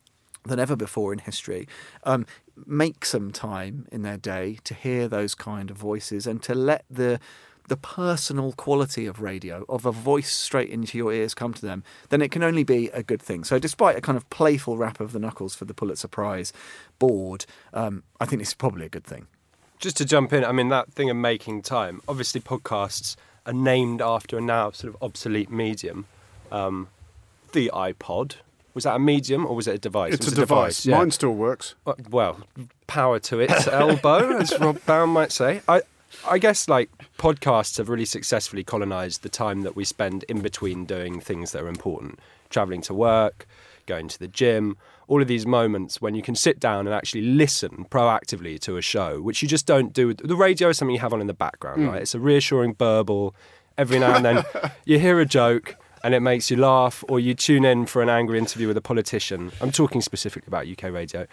than 0.45 0.59
ever 0.59 0.75
before 0.75 1.13
in 1.13 1.19
history, 1.19 1.65
um, 2.03 2.25
make 2.65 3.05
some 3.05 3.31
time 3.31 3.87
in 3.93 4.01
their 4.01 4.17
day 4.17 4.59
to 4.65 4.73
hear 4.73 5.07
those 5.07 5.35
kind 5.35 5.71
of 5.71 5.77
voices 5.77 6.27
and 6.27 6.43
to 6.43 6.53
let 6.53 6.83
the 6.89 7.17
the 7.69 7.77
personal 7.77 8.51
quality 8.51 9.05
of 9.05 9.21
radio, 9.21 9.65
of 9.69 9.85
a 9.85 9.91
voice 9.91 10.31
straight 10.31 10.69
into 10.69 10.97
your 10.97 11.13
ears 11.13 11.33
come 11.33 11.53
to 11.53 11.61
them, 11.61 11.81
then 12.09 12.21
it 12.21 12.29
can 12.29 12.43
only 12.43 12.65
be 12.65 12.89
a 12.89 13.01
good 13.01 13.21
thing. 13.21 13.45
So, 13.45 13.57
despite 13.57 13.97
a 13.97 14.01
kind 14.01 14.17
of 14.17 14.29
playful 14.29 14.77
rap 14.77 14.99
of 14.99 15.13
the 15.13 15.19
knuckles 15.19 15.55
for 15.55 15.65
the 15.65 15.73
Pulitzer 15.73 16.09
Prize 16.09 16.51
board, 16.99 17.45
um, 17.73 18.03
I 18.19 18.25
think 18.25 18.41
this 18.41 18.49
is 18.49 18.53
probably 18.53 18.85
a 18.85 18.89
good 18.89 19.05
thing. 19.05 19.27
Just 19.83 19.97
to 19.97 20.05
jump 20.05 20.31
in, 20.31 20.45
I 20.45 20.53
mean, 20.53 20.69
that 20.69 20.93
thing 20.93 21.09
of 21.09 21.17
making 21.17 21.61
time, 21.61 22.01
obviously, 22.07 22.39
podcasts 22.39 23.17
are 23.45 23.51
named 23.51 24.01
after 24.01 24.37
a 24.37 24.41
now 24.41 24.71
sort 24.71 24.93
of 24.95 25.03
obsolete 25.03 25.51
medium. 25.51 26.05
Um, 26.53 26.87
the 27.51 27.69
iPod. 27.73 28.35
Was 28.73 28.85
that 28.85 28.95
a 28.95 28.99
medium 28.99 29.45
or 29.45 29.57
was 29.57 29.67
it 29.67 29.75
a 29.75 29.77
device? 29.77 30.13
It's 30.13 30.27
it 30.27 30.31
a, 30.31 30.35
device. 30.37 30.85
yeah. 30.85 30.97
Mine 30.97 31.11
still 31.11 31.33
works. 31.33 31.75
Uh, 31.85 31.95
Well, 32.09 32.39
power 32.87 33.19
to 33.19 33.41
its 33.41 33.67
elbow, 33.81 34.37
as 34.37 34.57
Rob 34.57 34.79
Bound 34.85 35.11
might 35.11 35.33
say. 35.33 35.59
I, 35.67 35.81
I 36.29 36.37
guess 36.37 36.69
like 36.69 36.89
podcasts 37.17 37.77
have 37.77 37.89
really 37.89 38.05
successfully 38.05 38.63
colonized 38.63 39.21
the 39.21 39.27
time 39.27 39.63
that 39.63 39.75
we 39.75 39.83
spend 39.83 40.23
in 40.29 40.39
between 40.39 40.85
doing 40.85 41.19
things 41.19 41.51
that 41.51 41.61
are 41.61 41.67
important, 41.67 42.19
traveling 42.49 42.81
to 42.83 42.93
work, 42.93 43.47
going 43.85 44.07
to 44.07 44.19
the 44.19 44.27
gym. 44.27 44.77
All 45.07 45.21
of 45.21 45.27
these 45.27 45.45
moments 45.45 46.01
when 46.01 46.15
you 46.15 46.21
can 46.21 46.35
sit 46.35 46.59
down 46.59 46.87
and 46.87 46.93
actually 46.93 47.21
listen 47.21 47.85
proactively 47.89 48.59
to 48.61 48.77
a 48.77 48.81
show, 48.81 49.21
which 49.21 49.41
you 49.41 49.47
just 49.47 49.65
don't 49.65 49.93
do. 49.93 50.13
The 50.13 50.35
radio 50.35 50.69
is 50.69 50.77
something 50.77 50.95
you 50.95 51.01
have 51.01 51.13
on 51.13 51.21
in 51.21 51.27
the 51.27 51.33
background, 51.33 51.81
hmm. 51.81 51.89
right? 51.89 52.01
It's 52.01 52.15
a 52.15 52.19
reassuring 52.19 52.73
burble. 52.73 53.35
Every 53.77 53.97
now 53.99 54.15
and 54.15 54.23
then 54.23 54.43
you 54.85 54.99
hear 54.99 55.19
a 55.19 55.25
joke 55.25 55.77
and 56.03 56.13
it 56.13 56.19
makes 56.19 56.51
you 56.51 56.57
laugh, 56.57 57.03
or 57.07 57.19
you 57.19 57.33
tune 57.33 57.63
in 57.63 57.85
for 57.85 58.01
an 58.01 58.09
angry 58.09 58.37
interview 58.37 58.67
with 58.67 58.75
a 58.75 58.81
politician. 58.81 59.53
I'm 59.61 59.71
talking 59.71 60.01
specifically 60.01 60.47
about 60.47 60.67
UK 60.67 60.91
radio. 60.91 61.25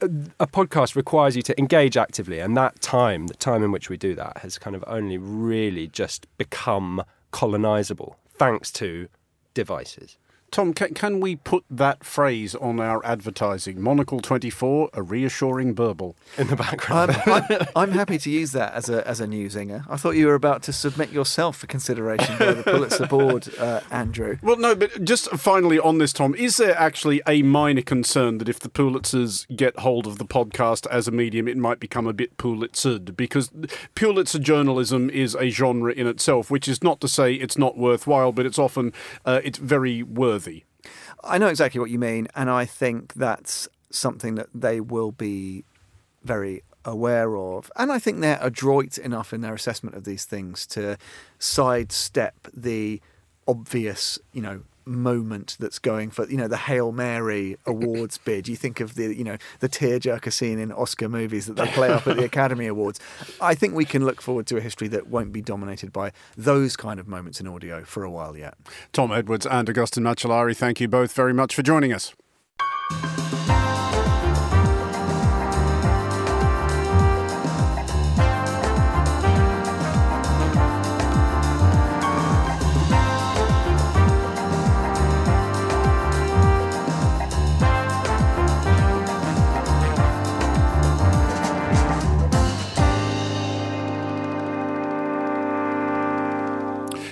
A, 0.00 0.06
a 0.40 0.46
podcast 0.48 0.96
requires 0.96 1.36
you 1.36 1.42
to 1.42 1.56
engage 1.58 1.96
actively, 1.96 2.40
and 2.40 2.56
that 2.56 2.80
time, 2.80 3.28
the 3.28 3.34
time 3.34 3.62
in 3.62 3.70
which 3.70 3.88
we 3.88 3.96
do 3.96 4.16
that, 4.16 4.38
has 4.38 4.58
kind 4.58 4.74
of 4.74 4.82
only 4.88 5.16
really 5.16 5.86
just 5.86 6.26
become 6.38 7.04
colonizable 7.30 8.16
thanks 8.36 8.72
to 8.72 9.06
devices. 9.54 10.16
Tom, 10.50 10.74
can, 10.74 10.94
can 10.94 11.20
we 11.20 11.36
put 11.36 11.64
that 11.70 12.02
phrase 12.02 12.56
on 12.56 12.80
our 12.80 13.04
advertising? 13.06 13.80
Monocle 13.80 14.20
24, 14.20 14.90
a 14.92 15.02
reassuring 15.02 15.74
burble. 15.74 16.16
In 16.36 16.48
the 16.48 16.56
background. 16.56 17.12
I'm, 17.12 17.32
I'm, 17.50 17.66
I'm 17.76 17.90
happy 17.92 18.18
to 18.18 18.30
use 18.30 18.50
that 18.52 18.72
as 18.74 18.88
a 18.88 19.06
as 19.06 19.20
a 19.20 19.26
news 19.26 19.54
zinger. 19.54 19.84
I 19.88 19.96
thought 19.96 20.16
you 20.16 20.26
were 20.26 20.34
about 20.34 20.62
to 20.64 20.72
submit 20.72 21.10
yourself 21.10 21.58
for 21.58 21.66
consideration 21.66 22.36
by 22.36 22.52
the 22.52 22.62
Pulitzer 22.64 23.06
Board, 23.08 23.48
uh, 23.58 23.80
Andrew. 23.90 24.38
Well, 24.42 24.56
no, 24.56 24.74
but 24.74 25.04
just 25.04 25.30
finally 25.30 25.78
on 25.78 25.98
this, 25.98 26.12
Tom, 26.12 26.34
is 26.34 26.56
there 26.56 26.76
actually 26.76 27.22
a 27.26 27.42
minor 27.42 27.82
concern 27.82 28.38
that 28.38 28.48
if 28.48 28.58
the 28.58 28.68
Pulitzers 28.68 29.46
get 29.56 29.78
hold 29.80 30.06
of 30.06 30.18
the 30.18 30.24
podcast 30.24 30.86
as 30.88 31.06
a 31.06 31.12
medium, 31.12 31.46
it 31.46 31.56
might 31.56 31.78
become 31.78 32.06
a 32.06 32.12
bit 32.12 32.36
Pulitzered? 32.36 33.16
Because 33.16 33.52
Pulitzer 33.94 34.40
journalism 34.40 35.10
is 35.10 35.36
a 35.36 35.48
genre 35.48 35.92
in 35.92 36.08
itself, 36.08 36.50
which 36.50 36.66
is 36.66 36.82
not 36.82 37.00
to 37.00 37.08
say 37.08 37.34
it's 37.34 37.56
not 37.56 37.78
worthwhile, 37.78 38.32
but 38.32 38.46
it's 38.46 38.58
often 38.58 38.92
uh, 39.24 39.40
it's 39.44 39.58
very 39.58 40.02
worthy. 40.40 40.64
I 41.22 41.38
know 41.38 41.48
exactly 41.48 41.80
what 41.80 41.90
you 41.90 41.98
mean, 41.98 42.28
and 42.34 42.48
I 42.48 42.64
think 42.64 43.12
that's 43.14 43.68
something 43.90 44.36
that 44.36 44.48
they 44.54 44.80
will 44.80 45.12
be 45.12 45.64
very 46.24 46.62
aware 46.84 47.36
of. 47.36 47.70
And 47.76 47.92
I 47.92 47.98
think 47.98 48.20
they're 48.20 48.38
adroit 48.40 48.96
enough 48.96 49.34
in 49.34 49.42
their 49.42 49.54
assessment 49.54 49.96
of 49.96 50.04
these 50.04 50.24
things 50.24 50.66
to 50.68 50.96
sidestep 51.38 52.48
the 52.54 53.02
obvious, 53.46 54.18
you 54.32 54.40
know, 54.40 54.62
moment 54.90 55.56
that's 55.60 55.78
going 55.78 56.10
for 56.10 56.28
you 56.28 56.36
know 56.36 56.48
the 56.48 56.56
Hail 56.56 56.92
Mary 56.92 57.56
awards 57.66 58.18
bid. 58.24 58.48
You 58.48 58.56
think 58.56 58.80
of 58.80 58.94
the 58.94 59.14
you 59.14 59.24
know 59.24 59.36
the 59.60 59.68
tearjerker 59.68 60.32
scene 60.32 60.58
in 60.58 60.72
Oscar 60.72 61.08
movies 61.08 61.46
that 61.46 61.56
they 61.56 61.66
play 61.68 61.88
up 61.88 62.06
at 62.06 62.16
the 62.16 62.24
Academy 62.30 62.66
Awards. 62.66 63.00
I 63.40 63.54
think 63.54 63.74
we 63.74 63.84
can 63.84 64.04
look 64.04 64.20
forward 64.20 64.46
to 64.48 64.56
a 64.56 64.60
history 64.60 64.88
that 64.88 65.08
won't 65.08 65.32
be 65.32 65.40
dominated 65.40 65.92
by 65.92 66.12
those 66.36 66.76
kind 66.76 67.00
of 67.00 67.08
moments 67.08 67.40
in 67.40 67.46
audio 67.46 67.84
for 67.84 68.04
a 68.04 68.10
while 68.10 68.36
yet. 68.36 68.54
Tom 68.92 69.12
Edwards 69.12 69.46
and 69.46 69.68
Augustin 69.68 70.04
Macellari, 70.04 70.56
thank 70.56 70.80
you 70.80 70.88
both 70.88 71.12
very 71.12 71.32
much 71.32 71.54
for 71.54 71.62
joining 71.62 71.92
us. 71.92 72.14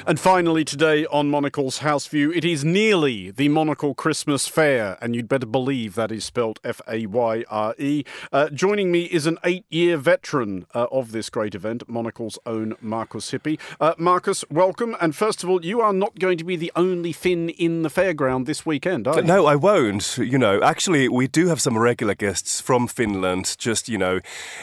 And 0.08 0.18
finally, 0.18 0.64
today 0.64 1.04
on 1.04 1.28
Monocle's 1.28 1.80
House 1.80 2.06
View, 2.06 2.32
it 2.32 2.42
is 2.42 2.64
nearly 2.64 3.30
the 3.30 3.50
Monocle 3.50 3.92
Christmas 3.92 4.48
Fair, 4.48 4.96
and 5.02 5.14
you'd 5.14 5.28
better 5.28 5.44
believe 5.44 5.96
that 5.96 6.10
is 6.10 6.24
spelled 6.24 6.60
F 6.64 6.80
A 6.88 7.04
Y 7.04 7.44
R 7.50 7.74
E. 7.76 8.04
Uh, 8.32 8.48
joining 8.48 8.90
me 8.90 9.02
is 9.02 9.26
an 9.26 9.36
eight 9.44 9.66
year 9.68 9.98
veteran 9.98 10.64
uh, 10.74 10.86
of 10.90 11.12
this 11.12 11.28
great 11.28 11.54
event, 11.54 11.86
Monocle's 11.90 12.38
own 12.46 12.74
Markus 12.80 13.32
Hippi. 13.32 13.58
Uh, 13.78 13.92
Markus, 13.98 14.46
welcome. 14.50 14.96
And 14.98 15.14
first 15.14 15.44
of 15.44 15.50
all, 15.50 15.62
you 15.62 15.82
are 15.82 15.92
not 15.92 16.18
going 16.18 16.38
to 16.38 16.44
be 16.44 16.56
the 16.56 16.72
only 16.74 17.12
Finn 17.12 17.50
in 17.50 17.82
the 17.82 17.90
fairground 17.90 18.46
this 18.46 18.64
weekend, 18.64 19.06
are 19.06 19.16
you? 19.16 19.24
No, 19.24 19.44
I 19.44 19.56
won't. 19.56 20.16
You 20.16 20.38
know, 20.38 20.62
actually, 20.62 21.10
we 21.10 21.28
do 21.28 21.48
have 21.48 21.60
some 21.60 21.76
regular 21.76 22.14
guests 22.14 22.62
from 22.62 22.86
Finland, 22.86 23.56
just, 23.58 23.90
you 23.90 23.98
know, 23.98 24.20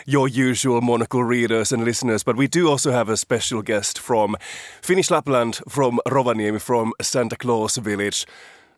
your 0.08 0.27
usual 0.27 0.81
monocle 0.81 1.23
readers 1.23 1.71
and 1.71 1.86
listeners, 1.86 2.23
but 2.23 2.36
we 2.36 2.47
do 2.47 2.67
also 2.67 2.91
have 2.91 3.10
a 3.10 3.15
special 3.15 3.62
guest 3.62 3.99
from 3.99 4.36
Finnish 4.81 5.12
Lapland, 5.12 5.34
from 5.67 5.99
Rovaniemi, 6.07 6.61
from 6.61 6.93
Santa 7.01 7.35
Claus 7.35 7.75
village. 7.77 8.25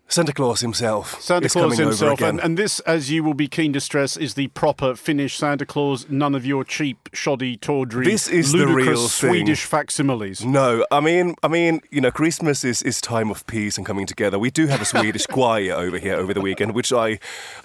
Santa 0.10 0.32
Claus 0.32 0.62
himself. 0.62 1.22
Santa 1.22 1.50
Claus 1.50 1.78
himself, 1.78 2.22
and, 2.22 2.40
and 2.40 2.58
this, 2.58 2.80
as 2.82 3.12
you 3.12 3.24
will 3.24 3.34
be 3.34 3.48
keen 3.48 3.74
to 3.74 3.82
stress, 3.82 4.16
is 4.16 4.36
the 4.36 4.48
proper 4.48 4.96
Finnish 4.96 5.36
Santa 5.36 5.66
Claus. 5.66 6.10
None 6.10 6.34
of 6.34 6.46
your 6.46 6.64
cheap, 6.64 7.10
shoddy, 7.12 7.58
tawdry, 7.58 8.06
This 8.06 8.30
is 8.30 8.54
the 8.54 8.60
ludicrous 8.60 8.88
real 8.88 9.08
thing. 9.08 9.30
Swedish 9.30 9.66
facsimiles. 9.66 10.46
No, 10.46 10.86
I 10.92 11.02
mean, 11.02 11.36
I 11.44 11.50
mean, 11.50 11.82
you 11.92 12.00
know, 12.00 12.12
Christmas 12.12 12.64
is, 12.64 12.82
is 12.84 13.02
time 13.02 13.30
of 13.30 13.46
peace 13.48 13.78
and 13.78 13.86
coming 13.86 14.06
together. 14.06 14.40
We 14.40 14.50
do 14.50 14.68
have 14.68 14.82
a 14.82 14.86
Swedish 14.86 15.26
choir 15.28 15.74
over 15.74 15.98
here 15.98 16.16
over 16.16 16.34
the 16.34 16.42
weekend, 16.42 16.74
which 16.74 16.94
I 16.94 17.20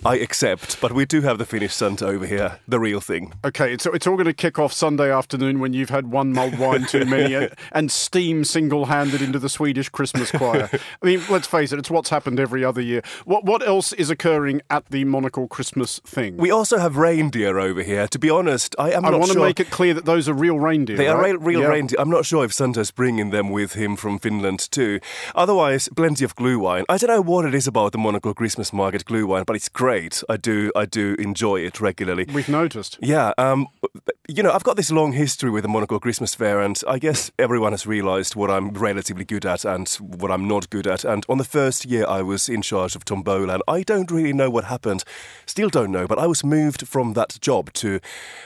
I 0.04 0.16
accept, 0.16 0.80
but 0.80 0.92
we 0.92 1.04
do 1.04 1.20
have 1.20 1.38
the 1.38 1.46
Finnish 1.46 1.74
Santa 1.74 2.06
over 2.06 2.26
here, 2.26 2.58
the 2.66 2.80
real 2.80 3.00
thing. 3.00 3.34
Okay, 3.44 3.72
it's, 3.72 3.86
it's 3.86 4.06
all 4.06 4.16
going 4.16 4.26
to 4.26 4.32
kick 4.32 4.58
off 4.58 4.72
Sunday 4.72 5.12
afternoon 5.12 5.60
when 5.60 5.74
you've 5.74 5.90
had 5.90 6.08
one 6.08 6.32
mulled 6.32 6.58
wine 6.58 6.86
too 6.86 7.04
many 7.04 7.34
and, 7.34 7.54
and 7.72 7.92
steam 7.92 8.44
single 8.44 8.86
handed 8.86 9.22
into 9.22 9.38
the 9.38 9.48
Swedish 9.48 9.88
Christmas 9.88 10.32
choir. 10.32 10.68
I 10.72 11.06
mean, 11.06 11.22
let's 11.30 11.46
face 11.46 11.72
it, 11.72 11.78
it's 11.78 11.90
what's 11.90 12.10
happened 12.10 12.31
every 12.40 12.64
other 12.64 12.80
year. 12.80 13.02
What, 13.24 13.44
what 13.44 13.66
else 13.66 13.92
is 13.92 14.10
occurring 14.10 14.62
at 14.70 14.86
the 14.90 15.04
Monocle 15.04 15.48
Christmas 15.48 16.00
thing? 16.00 16.36
We 16.36 16.50
also 16.50 16.78
have 16.78 16.96
reindeer 16.96 17.58
over 17.58 17.82
here. 17.82 18.06
To 18.08 18.18
be 18.18 18.30
honest, 18.30 18.74
I 18.78 18.92
am 18.92 19.04
I 19.04 19.10
want 19.10 19.26
to 19.26 19.32
sure. 19.32 19.44
make 19.44 19.60
it 19.60 19.70
clear 19.70 19.94
that 19.94 20.04
those 20.04 20.28
are 20.28 20.34
real 20.34 20.58
reindeer. 20.58 20.96
They 20.96 21.08
are 21.08 21.20
right? 21.20 21.38
real, 21.38 21.40
real 21.40 21.60
Yeah. 21.62 21.68
reindeer. 21.68 21.96
I'm 21.98 22.10
not 22.10 22.24
sure 22.26 22.44
if 22.44 22.52
Santa's 22.52 22.90
bringing 22.90 23.30
them 23.30 23.50
with 23.50 23.74
him 23.74 23.96
from 23.96 24.18
Finland 24.18 24.70
too. 24.70 25.00
Otherwise, 25.34 25.88
plenty 25.94 26.24
of 26.24 26.34
glühwein. 26.36 26.84
I 26.88 26.96
don't 26.98 27.08
know 27.10 27.20
what 27.20 27.44
it 27.44 27.54
is 27.54 27.66
about 27.66 27.92
the 27.92 27.98
Monocle 27.98 28.34
Christmas 28.34 28.72
Market 28.72 29.04
glühwein, 29.04 29.44
but 29.46 29.56
it's 29.56 29.68
great. 29.68 30.22
I 30.28 30.36
do, 30.36 30.72
I 30.74 30.86
do 30.86 31.14
enjoy 31.18 31.60
it 31.60 31.80
regularly. 31.80 32.26
We've 32.32 32.48
noticed. 32.48 32.98
Yeah, 33.00 33.32
um, 33.38 33.68
you 34.28 34.42
know, 34.42 34.52
I've 34.52 34.64
got 34.64 34.76
this 34.76 34.90
long 34.90 35.12
history 35.12 35.50
with 35.50 35.62
the 35.62 35.68
Monocle 35.68 36.00
Christmas 36.00 36.34
Fair, 36.34 36.60
and 36.60 36.80
I 36.88 36.98
guess 36.98 37.30
everyone 37.38 37.72
has 37.72 37.86
realised 37.86 38.36
what 38.36 38.50
I'm 38.50 38.70
relatively 38.70 39.24
good 39.24 39.44
at 39.44 39.64
and 39.64 39.88
what 40.00 40.30
I'm 40.30 40.46
not 40.48 40.70
good 40.70 40.86
at. 40.86 41.04
And 41.04 41.24
on 41.28 41.38
the 41.38 41.44
first 41.44 41.84
year 41.84 42.06
I 42.08 42.21
was 42.22 42.48
in 42.48 42.62
charge 42.62 42.96
of 42.96 43.04
Tombola, 43.04 43.54
and 43.54 43.62
I 43.68 43.82
don't 43.82 44.10
really 44.10 44.32
know 44.32 44.50
what 44.50 44.64
happened. 44.64 45.04
Still 45.46 45.68
don't 45.68 45.90
know, 45.90 46.06
but 46.06 46.18
I 46.18 46.26
was 46.26 46.44
moved 46.44 46.86
from 46.86 47.14
that 47.14 47.38
job 47.40 47.72
to 47.74 48.00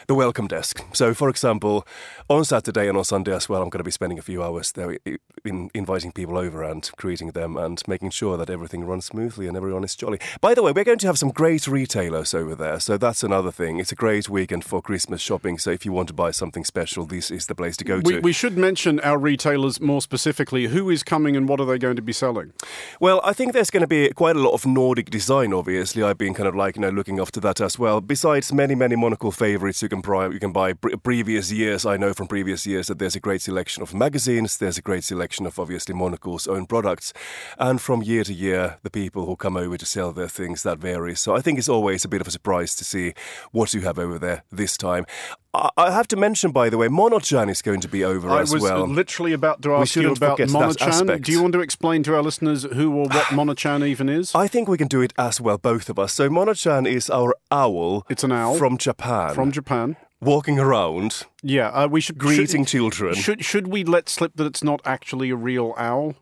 the 0.07 0.15
welcome 0.15 0.47
desk. 0.47 0.83
So, 0.93 1.15
for 1.15 1.29
example, 1.29 1.87
on 2.29 2.45
Saturday 2.45 2.89
and 2.89 2.99
on 2.99 3.05
Sunday 3.05 3.33
as 3.33 3.49
well, 3.49 3.62
I'm 3.62 3.69
going 3.69 3.79
to 3.79 3.85
be 3.85 3.91
spending 3.93 4.19
a 4.19 4.23
few 4.23 4.43
hours 4.43 4.73
there 4.73 4.97
in 5.45 5.71
inviting 5.75 6.11
people 6.11 6.37
over 6.37 6.65
and 6.65 6.91
greeting 6.97 7.29
them 7.31 7.57
and 7.57 7.81
making 7.87 8.11
sure 8.11 8.37
that 8.37 8.51
everything 8.51 8.85
runs 8.85 9.07
smoothly 9.07 9.47
and 9.47 9.57
everyone 9.57 9.85
is 9.85 9.95
jolly. 9.95 10.19
By 10.41 10.53
the 10.55 10.62
way, 10.62 10.73
we're 10.73 10.83
going 10.83 10.99
to 10.99 11.07
have 11.07 11.19
some 11.21 11.29
great 11.31 11.69
retailers 11.69 12.35
over 12.35 12.57
there, 12.57 12.81
so 12.81 12.97
that's 12.99 13.23
another 13.23 13.53
thing. 13.53 13.79
It's 13.79 13.93
a 13.93 13.97
great 13.97 14.29
weekend 14.29 14.65
for 14.65 14.83
Christmas 14.83 15.21
shopping, 15.21 15.57
so 15.59 15.71
if 15.71 15.85
you 15.87 15.93
want 15.93 16.09
to 16.09 16.15
buy 16.15 16.33
something 16.33 16.65
special, 16.65 17.07
this 17.07 17.31
is 17.31 17.47
the 17.47 17.55
place 17.55 17.77
to 17.77 17.85
go 17.85 18.01
We, 18.05 18.15
to. 18.15 18.21
we 18.21 18.33
should 18.33 18.59
mention 18.59 18.99
our 19.01 19.19
retailers 19.19 19.81
more 19.81 20.03
specifically. 20.03 20.67
Who 20.67 20.91
is 20.91 21.05
coming 21.05 21.37
and 21.37 21.49
what 21.49 21.61
are 21.61 21.67
they 21.67 21.79
going 21.79 21.97
to 21.97 22.03
be 22.03 22.12
selling? 22.12 22.53
Well, 22.99 23.21
I 23.23 23.35
think 23.35 23.53
there's 23.53 23.71
going 23.71 23.83
to 23.83 23.87
be 23.87 24.09
quite 24.11 24.35
a 24.35 24.41
lot 24.41 24.53
of 24.55 24.67
Nordic 24.67 25.11
design. 25.11 25.53
Obviously, 25.53 26.03
I've 26.03 26.19
been 26.19 26.35
kind 26.35 26.49
of 26.49 26.57
like 26.57 26.75
you 26.75 26.83
know 26.83 26.91
looking 26.91 27.21
after 27.21 27.39
that 27.41 27.61
as 27.61 27.79
well. 27.79 28.01
Besides 28.01 28.53
many 28.53 28.75
many 28.75 28.97
monocle 28.97 29.31
favorites 29.31 29.81
you 29.81 29.89
can 29.89 30.01
buy, 30.01 30.27
you 30.29 30.41
can 30.41 30.51
buy 30.53 30.73
previous 30.73 31.53
years. 31.53 31.87
I 31.87 31.97
know 31.97 32.12
from 32.16 32.26
previous 32.26 32.66
years 32.66 32.87
that 32.88 32.98
there's 32.98 33.14
a 33.14 33.20
great 33.20 33.42
selection 33.42 33.83
of 33.83 33.94
magazines. 33.94 34.57
There's 34.57 34.79
a 34.79 34.83
great 34.83 35.05
selection 35.05 35.46
of 35.46 35.59
obviously 35.59 35.94
Monocle's 35.94 36.46
own 36.46 36.66
products, 36.66 37.12
and 37.59 37.81
from 37.81 38.02
year 38.02 38.24
to 38.24 38.33
year, 38.33 38.79
the 38.83 38.90
people 38.90 39.26
who 39.26 39.37
come 39.37 39.57
over 39.57 39.76
to 39.76 39.87
sell 39.87 40.12
their 40.12 40.29
things 40.29 40.62
that 40.62 40.79
varies. 40.79 41.20
So 41.20 41.37
I 41.37 41.40
think 41.40 41.59
it's 41.59 41.68
always 41.68 42.05
a 42.05 42.09
bit 42.09 42.20
of 42.20 42.26
a 42.26 42.31
surprise 42.31 42.74
to 42.76 42.85
see 42.85 43.12
what 43.52 43.74
you 43.74 43.83
have 43.83 43.98
over 43.98 44.18
there 44.18 44.44
this 44.50 44.76
time. 44.76 45.05
I 45.76 45.90
have 45.90 46.07
to 46.09 46.16
mention, 46.16 46.50
by 46.50 46.68
the 46.68 46.76
way, 46.76 46.88
Monochan 46.88 47.48
is 47.48 47.62
going 47.62 47.81
to 47.81 47.88
be 47.88 48.05
over 48.05 48.29
I 48.29 48.42
as 48.42 48.52
was 48.52 48.62
literally 48.62 49.33
about 49.33 49.62
to 49.62 49.74
ask 49.74 49.96
you 49.96 50.12
about 50.12 50.38
Monochan. 50.38 51.22
Do 51.22 51.33
you 51.33 51.40
want 51.40 51.55
to 51.55 51.61
explain 51.61 52.02
to 52.02 52.14
our 52.14 52.22
listeners 52.22 52.64
who 52.64 52.92
or 52.92 53.07
what 53.09 53.33
Monochan 53.33 53.83
even 53.83 54.09
is? 54.09 54.35
I 54.35 54.48
think 54.48 54.68
we 54.68 54.76
can 54.76 54.88
do 54.88 55.00
it 55.00 55.14
as 55.16 55.40
well, 55.40 55.57
both 55.57 55.88
of 55.88 55.98
us. 55.98 56.12
So 56.12 56.29
Monochan 56.29 56.87
is 56.87 57.09
our 57.09 57.35
owl. 57.50 58.05
It's 58.11 58.24
an 58.24 58.33
owl 58.33 58.57
from 58.57 58.76
Japan. 58.76 59.35
From 59.35 59.50
Japan. 59.50 59.96
Walking 60.20 60.59
around. 60.59 61.24
Yeah, 61.42 61.68
uh, 61.68 61.88
we 61.88 62.00
should 62.00 62.18
greeting 62.18 62.64
should, 62.64 62.68
children. 62.68 63.14
Should 63.14 63.44
should 63.44 63.66
we 63.68 63.85
let 63.85 64.09
slip 64.09 64.33
that 64.37 64.46
it's 64.46 64.64
not 64.64 64.81
actually 64.85 65.31
a 65.31 65.37
real 65.37 65.74
owl? 65.76 66.14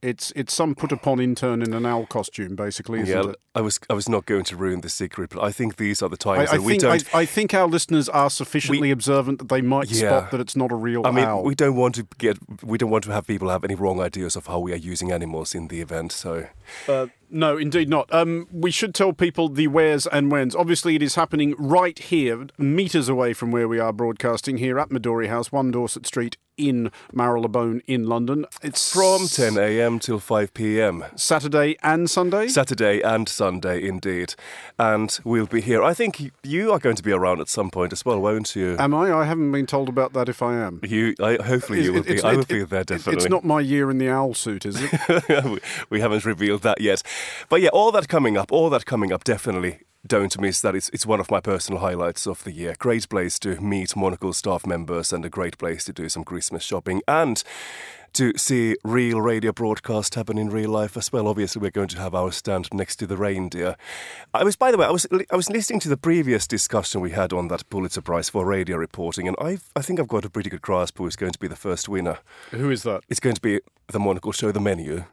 It's 0.00 0.32
it's 0.34 0.52
some 0.52 0.74
put 0.74 0.90
upon 0.90 1.20
intern 1.20 1.62
in 1.62 1.72
an 1.74 1.86
owl 1.86 2.06
costume, 2.06 2.56
basically. 2.56 3.02
yeah, 3.02 3.28
it? 3.28 3.36
I 3.54 3.60
was 3.60 3.78
I 3.88 3.92
was 3.92 4.08
not 4.08 4.26
going 4.26 4.42
to 4.44 4.56
ruin 4.56 4.80
the 4.80 4.88
secret, 4.88 5.30
but 5.30 5.44
I 5.44 5.52
think 5.52 5.76
these 5.76 6.02
are 6.02 6.08
the 6.08 6.16
times 6.16 6.50
I, 6.50 6.54
I 6.54 6.56
that 6.56 6.62
we 6.62 6.72
think, 6.72 6.82
don't. 6.82 7.14
I, 7.14 7.18
I, 7.20 7.26
think 7.26 7.54
our 7.54 7.68
listeners 7.68 8.08
are 8.08 8.28
sufficiently 8.28 8.88
we, 8.88 8.90
observant 8.90 9.38
that 9.38 9.48
they 9.48 9.60
might 9.60 9.90
yeah. 9.92 10.08
spot 10.08 10.30
that 10.32 10.40
it's 10.40 10.56
not 10.56 10.72
a 10.72 10.74
real 10.74 11.06
I 11.06 11.12
mean, 11.12 11.24
owl. 11.24 11.44
we 11.44 11.54
don't 11.54 11.76
want 11.76 11.94
to 11.96 12.06
get 12.18 12.38
we 12.64 12.78
don't 12.78 12.90
want 12.90 13.04
to 13.04 13.12
have 13.12 13.28
people 13.28 13.48
have 13.50 13.62
any 13.62 13.76
wrong 13.76 14.00
ideas 14.00 14.34
of 14.34 14.46
how 14.46 14.58
we 14.58 14.72
are 14.72 14.76
using 14.76 15.12
animals 15.12 15.54
in 15.54 15.68
the 15.68 15.80
event. 15.80 16.10
So. 16.10 16.48
Uh, 16.88 17.06
no, 17.32 17.56
indeed 17.56 17.88
not. 17.88 18.12
Um, 18.12 18.46
we 18.52 18.70
should 18.70 18.94
tell 18.94 19.12
people 19.12 19.48
the 19.48 19.66
wheres 19.66 20.06
and 20.06 20.30
whens. 20.30 20.54
Obviously, 20.54 20.94
it 20.94 21.02
is 21.02 21.14
happening 21.14 21.54
right 21.58 21.98
here, 21.98 22.46
meters 22.58 23.08
away 23.08 23.32
from 23.32 23.50
where 23.50 23.66
we 23.66 23.78
are 23.78 23.92
broadcasting 23.92 24.58
here 24.58 24.78
at 24.78 24.90
Midori 24.90 25.28
House, 25.28 25.50
1 25.50 25.70
Dorset 25.70 26.06
Street 26.06 26.36
in 26.56 26.90
Marylebone 27.12 27.82
in 27.86 28.06
London. 28.06 28.46
It's 28.62 28.92
from 28.92 29.26
10 29.26 29.56
a.m. 29.56 29.98
till 29.98 30.18
5 30.18 30.54
p.m. 30.54 31.04
Saturday 31.16 31.76
and 31.82 32.08
Sunday? 32.10 32.48
Saturday 32.48 33.00
and 33.00 33.28
Sunday, 33.28 33.82
indeed. 33.86 34.34
And 34.78 35.18
we'll 35.24 35.46
be 35.46 35.60
here. 35.60 35.82
I 35.82 35.94
think 35.94 36.32
you 36.42 36.72
are 36.72 36.78
going 36.78 36.96
to 36.96 37.02
be 37.02 37.12
around 37.12 37.40
at 37.40 37.48
some 37.48 37.70
point 37.70 37.92
as 37.92 38.04
well, 38.04 38.20
won't 38.20 38.54
you? 38.54 38.76
Am 38.78 38.94
I? 38.94 39.12
I 39.12 39.24
haven't 39.24 39.50
been 39.50 39.66
told 39.66 39.88
about 39.88 40.12
that 40.12 40.28
if 40.28 40.42
I 40.42 40.56
am. 40.56 40.80
You, 40.82 41.14
I, 41.20 41.36
hopefully 41.42 41.82
you 41.82 41.94
will 41.94 42.02
be. 42.02 42.22
I 42.22 42.36
will 42.36 42.44
be 42.44 42.64
there 42.64 42.84
definitely. 42.84 43.22
It's 43.22 43.30
not 43.30 43.44
my 43.44 43.60
year 43.60 43.90
in 43.90 43.98
the 43.98 44.10
owl 44.10 44.34
suit, 44.34 44.66
is 44.66 44.76
it? 44.78 45.62
we 45.90 46.00
haven't 46.00 46.24
revealed 46.24 46.62
that 46.62 46.80
yet. 46.80 47.02
But 47.48 47.60
yeah, 47.60 47.70
all 47.70 47.92
that 47.92 48.08
coming 48.08 48.36
up, 48.36 48.52
all 48.52 48.70
that 48.70 48.86
coming 48.86 49.12
up, 49.12 49.24
definitely 49.24 49.80
don't 50.06 50.40
miss 50.40 50.60
that. 50.60 50.74
It's, 50.74 50.88
it's 50.90 51.06
one 51.06 51.20
of 51.20 51.30
my 51.30 51.40
personal 51.40 51.80
highlights 51.80 52.26
of 52.26 52.42
the 52.44 52.52
year. 52.52 52.74
Great 52.78 53.08
place 53.08 53.38
to 53.40 53.60
meet 53.60 53.96
Monocle 53.96 54.32
staff 54.32 54.66
members 54.66 55.12
and 55.12 55.24
a 55.24 55.30
great 55.30 55.58
place 55.58 55.84
to 55.84 55.92
do 55.92 56.08
some 56.08 56.24
Christmas 56.24 56.62
shopping 56.62 57.02
and 57.06 57.42
to 58.14 58.36
see 58.36 58.76
real 58.84 59.20
radio 59.20 59.52
broadcast 59.52 60.14
happen 60.14 60.36
in 60.36 60.50
real 60.50 60.70
life 60.70 60.96
as 60.96 61.10
well. 61.12 61.26
Obviously, 61.26 61.60
we're 61.62 61.70
going 61.70 61.88
to 61.88 61.98
have 61.98 62.14
our 62.14 62.30
stand 62.30 62.68
next 62.72 62.96
to 62.96 63.06
the 63.06 63.16
reindeer. 63.16 63.76
I 64.34 64.44
was, 64.44 64.56
by 64.56 64.70
the 64.70 64.76
way, 64.76 64.86
I 64.86 64.90
was 64.90 65.06
I 65.30 65.36
was 65.36 65.48
listening 65.48 65.80
to 65.80 65.88
the 65.88 65.96
previous 65.96 66.46
discussion 66.46 67.00
we 67.00 67.12
had 67.12 67.32
on 67.32 67.48
that 67.48 67.68
Pulitzer 67.70 68.02
Prize 68.02 68.28
for 68.28 68.44
radio 68.44 68.76
reporting, 68.76 69.28
and 69.28 69.36
I 69.40 69.58
I 69.74 69.82
think 69.82 69.98
I've 69.98 70.08
got 70.08 70.24
a 70.24 70.30
pretty 70.30 70.50
good 70.50 70.62
grasp 70.62 70.98
who 70.98 71.06
is 71.06 71.16
going 71.16 71.32
to 71.32 71.38
be 71.38 71.48
the 71.48 71.56
first 71.56 71.88
winner. 71.88 72.18
Who 72.50 72.70
is 72.70 72.82
that? 72.82 73.02
It's 73.08 73.20
going 73.20 73.36
to 73.36 73.40
be 73.40 73.60
the 73.88 74.00
Monocle 74.00 74.32
show, 74.32 74.52
the 74.52 74.60
menu. 74.60 75.04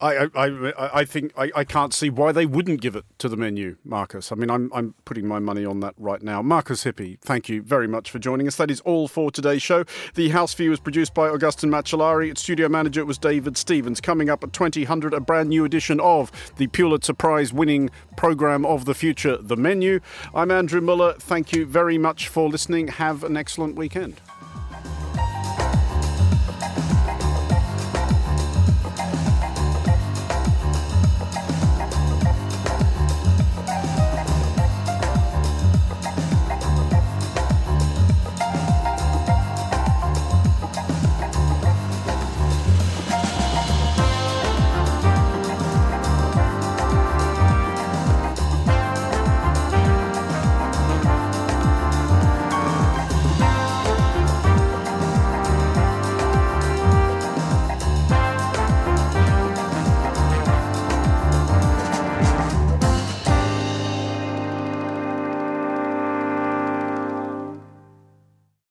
I, 0.00 0.28
I, 0.32 1.00
I 1.00 1.04
think 1.04 1.32
I, 1.36 1.50
I 1.56 1.64
can't 1.64 1.92
see 1.92 2.08
why 2.08 2.30
they 2.30 2.46
wouldn't 2.46 2.80
give 2.80 2.94
it 2.94 3.04
to 3.18 3.28
the 3.28 3.36
menu, 3.36 3.78
Markus. 3.84 4.30
I 4.30 4.36
mean, 4.36 4.48
I'm, 4.48 4.70
I'm 4.72 4.94
putting 5.04 5.26
my 5.26 5.40
money 5.40 5.64
on 5.64 5.80
that 5.80 5.94
right 5.98 6.22
now. 6.22 6.40
Markus 6.40 6.84
Hippi, 6.84 7.18
thank 7.20 7.48
you 7.48 7.62
very 7.62 7.88
much 7.88 8.12
for 8.12 8.20
joining 8.20 8.46
us. 8.46 8.54
That 8.56 8.70
is 8.70 8.80
all 8.82 9.08
for 9.08 9.32
today's 9.32 9.60
show. 9.62 9.84
The 10.14 10.28
House 10.28 10.54
View 10.54 10.70
was 10.70 10.78
produced 10.78 11.14
by 11.14 11.28
Augustin 11.28 11.68
Macellari. 11.68 12.30
Its 12.30 12.42
studio 12.42 12.68
manager 12.68 13.04
was 13.04 13.18
David 13.18 13.56
Stevens. 13.56 14.00
Coming 14.00 14.30
up 14.30 14.44
at 14.44 14.52
2000, 14.52 15.12
a 15.12 15.20
brand 15.20 15.48
new 15.48 15.64
edition 15.64 15.98
of 15.98 16.30
the 16.56 16.68
Pulitzer 16.68 17.14
Prize 17.14 17.52
winning 17.52 17.90
program 18.16 18.64
of 18.64 18.84
the 18.84 18.94
future, 18.94 19.36
The 19.36 19.56
Menu. 19.56 19.98
I'm 20.32 20.52
Andrew 20.52 20.80
Mueller. 20.80 21.14
Thank 21.14 21.52
you 21.52 21.66
very 21.66 21.98
much 21.98 22.28
for 22.28 22.48
listening. 22.48 22.86
Have 22.86 23.24
an 23.24 23.36
excellent 23.36 23.74
weekend. 23.74 24.20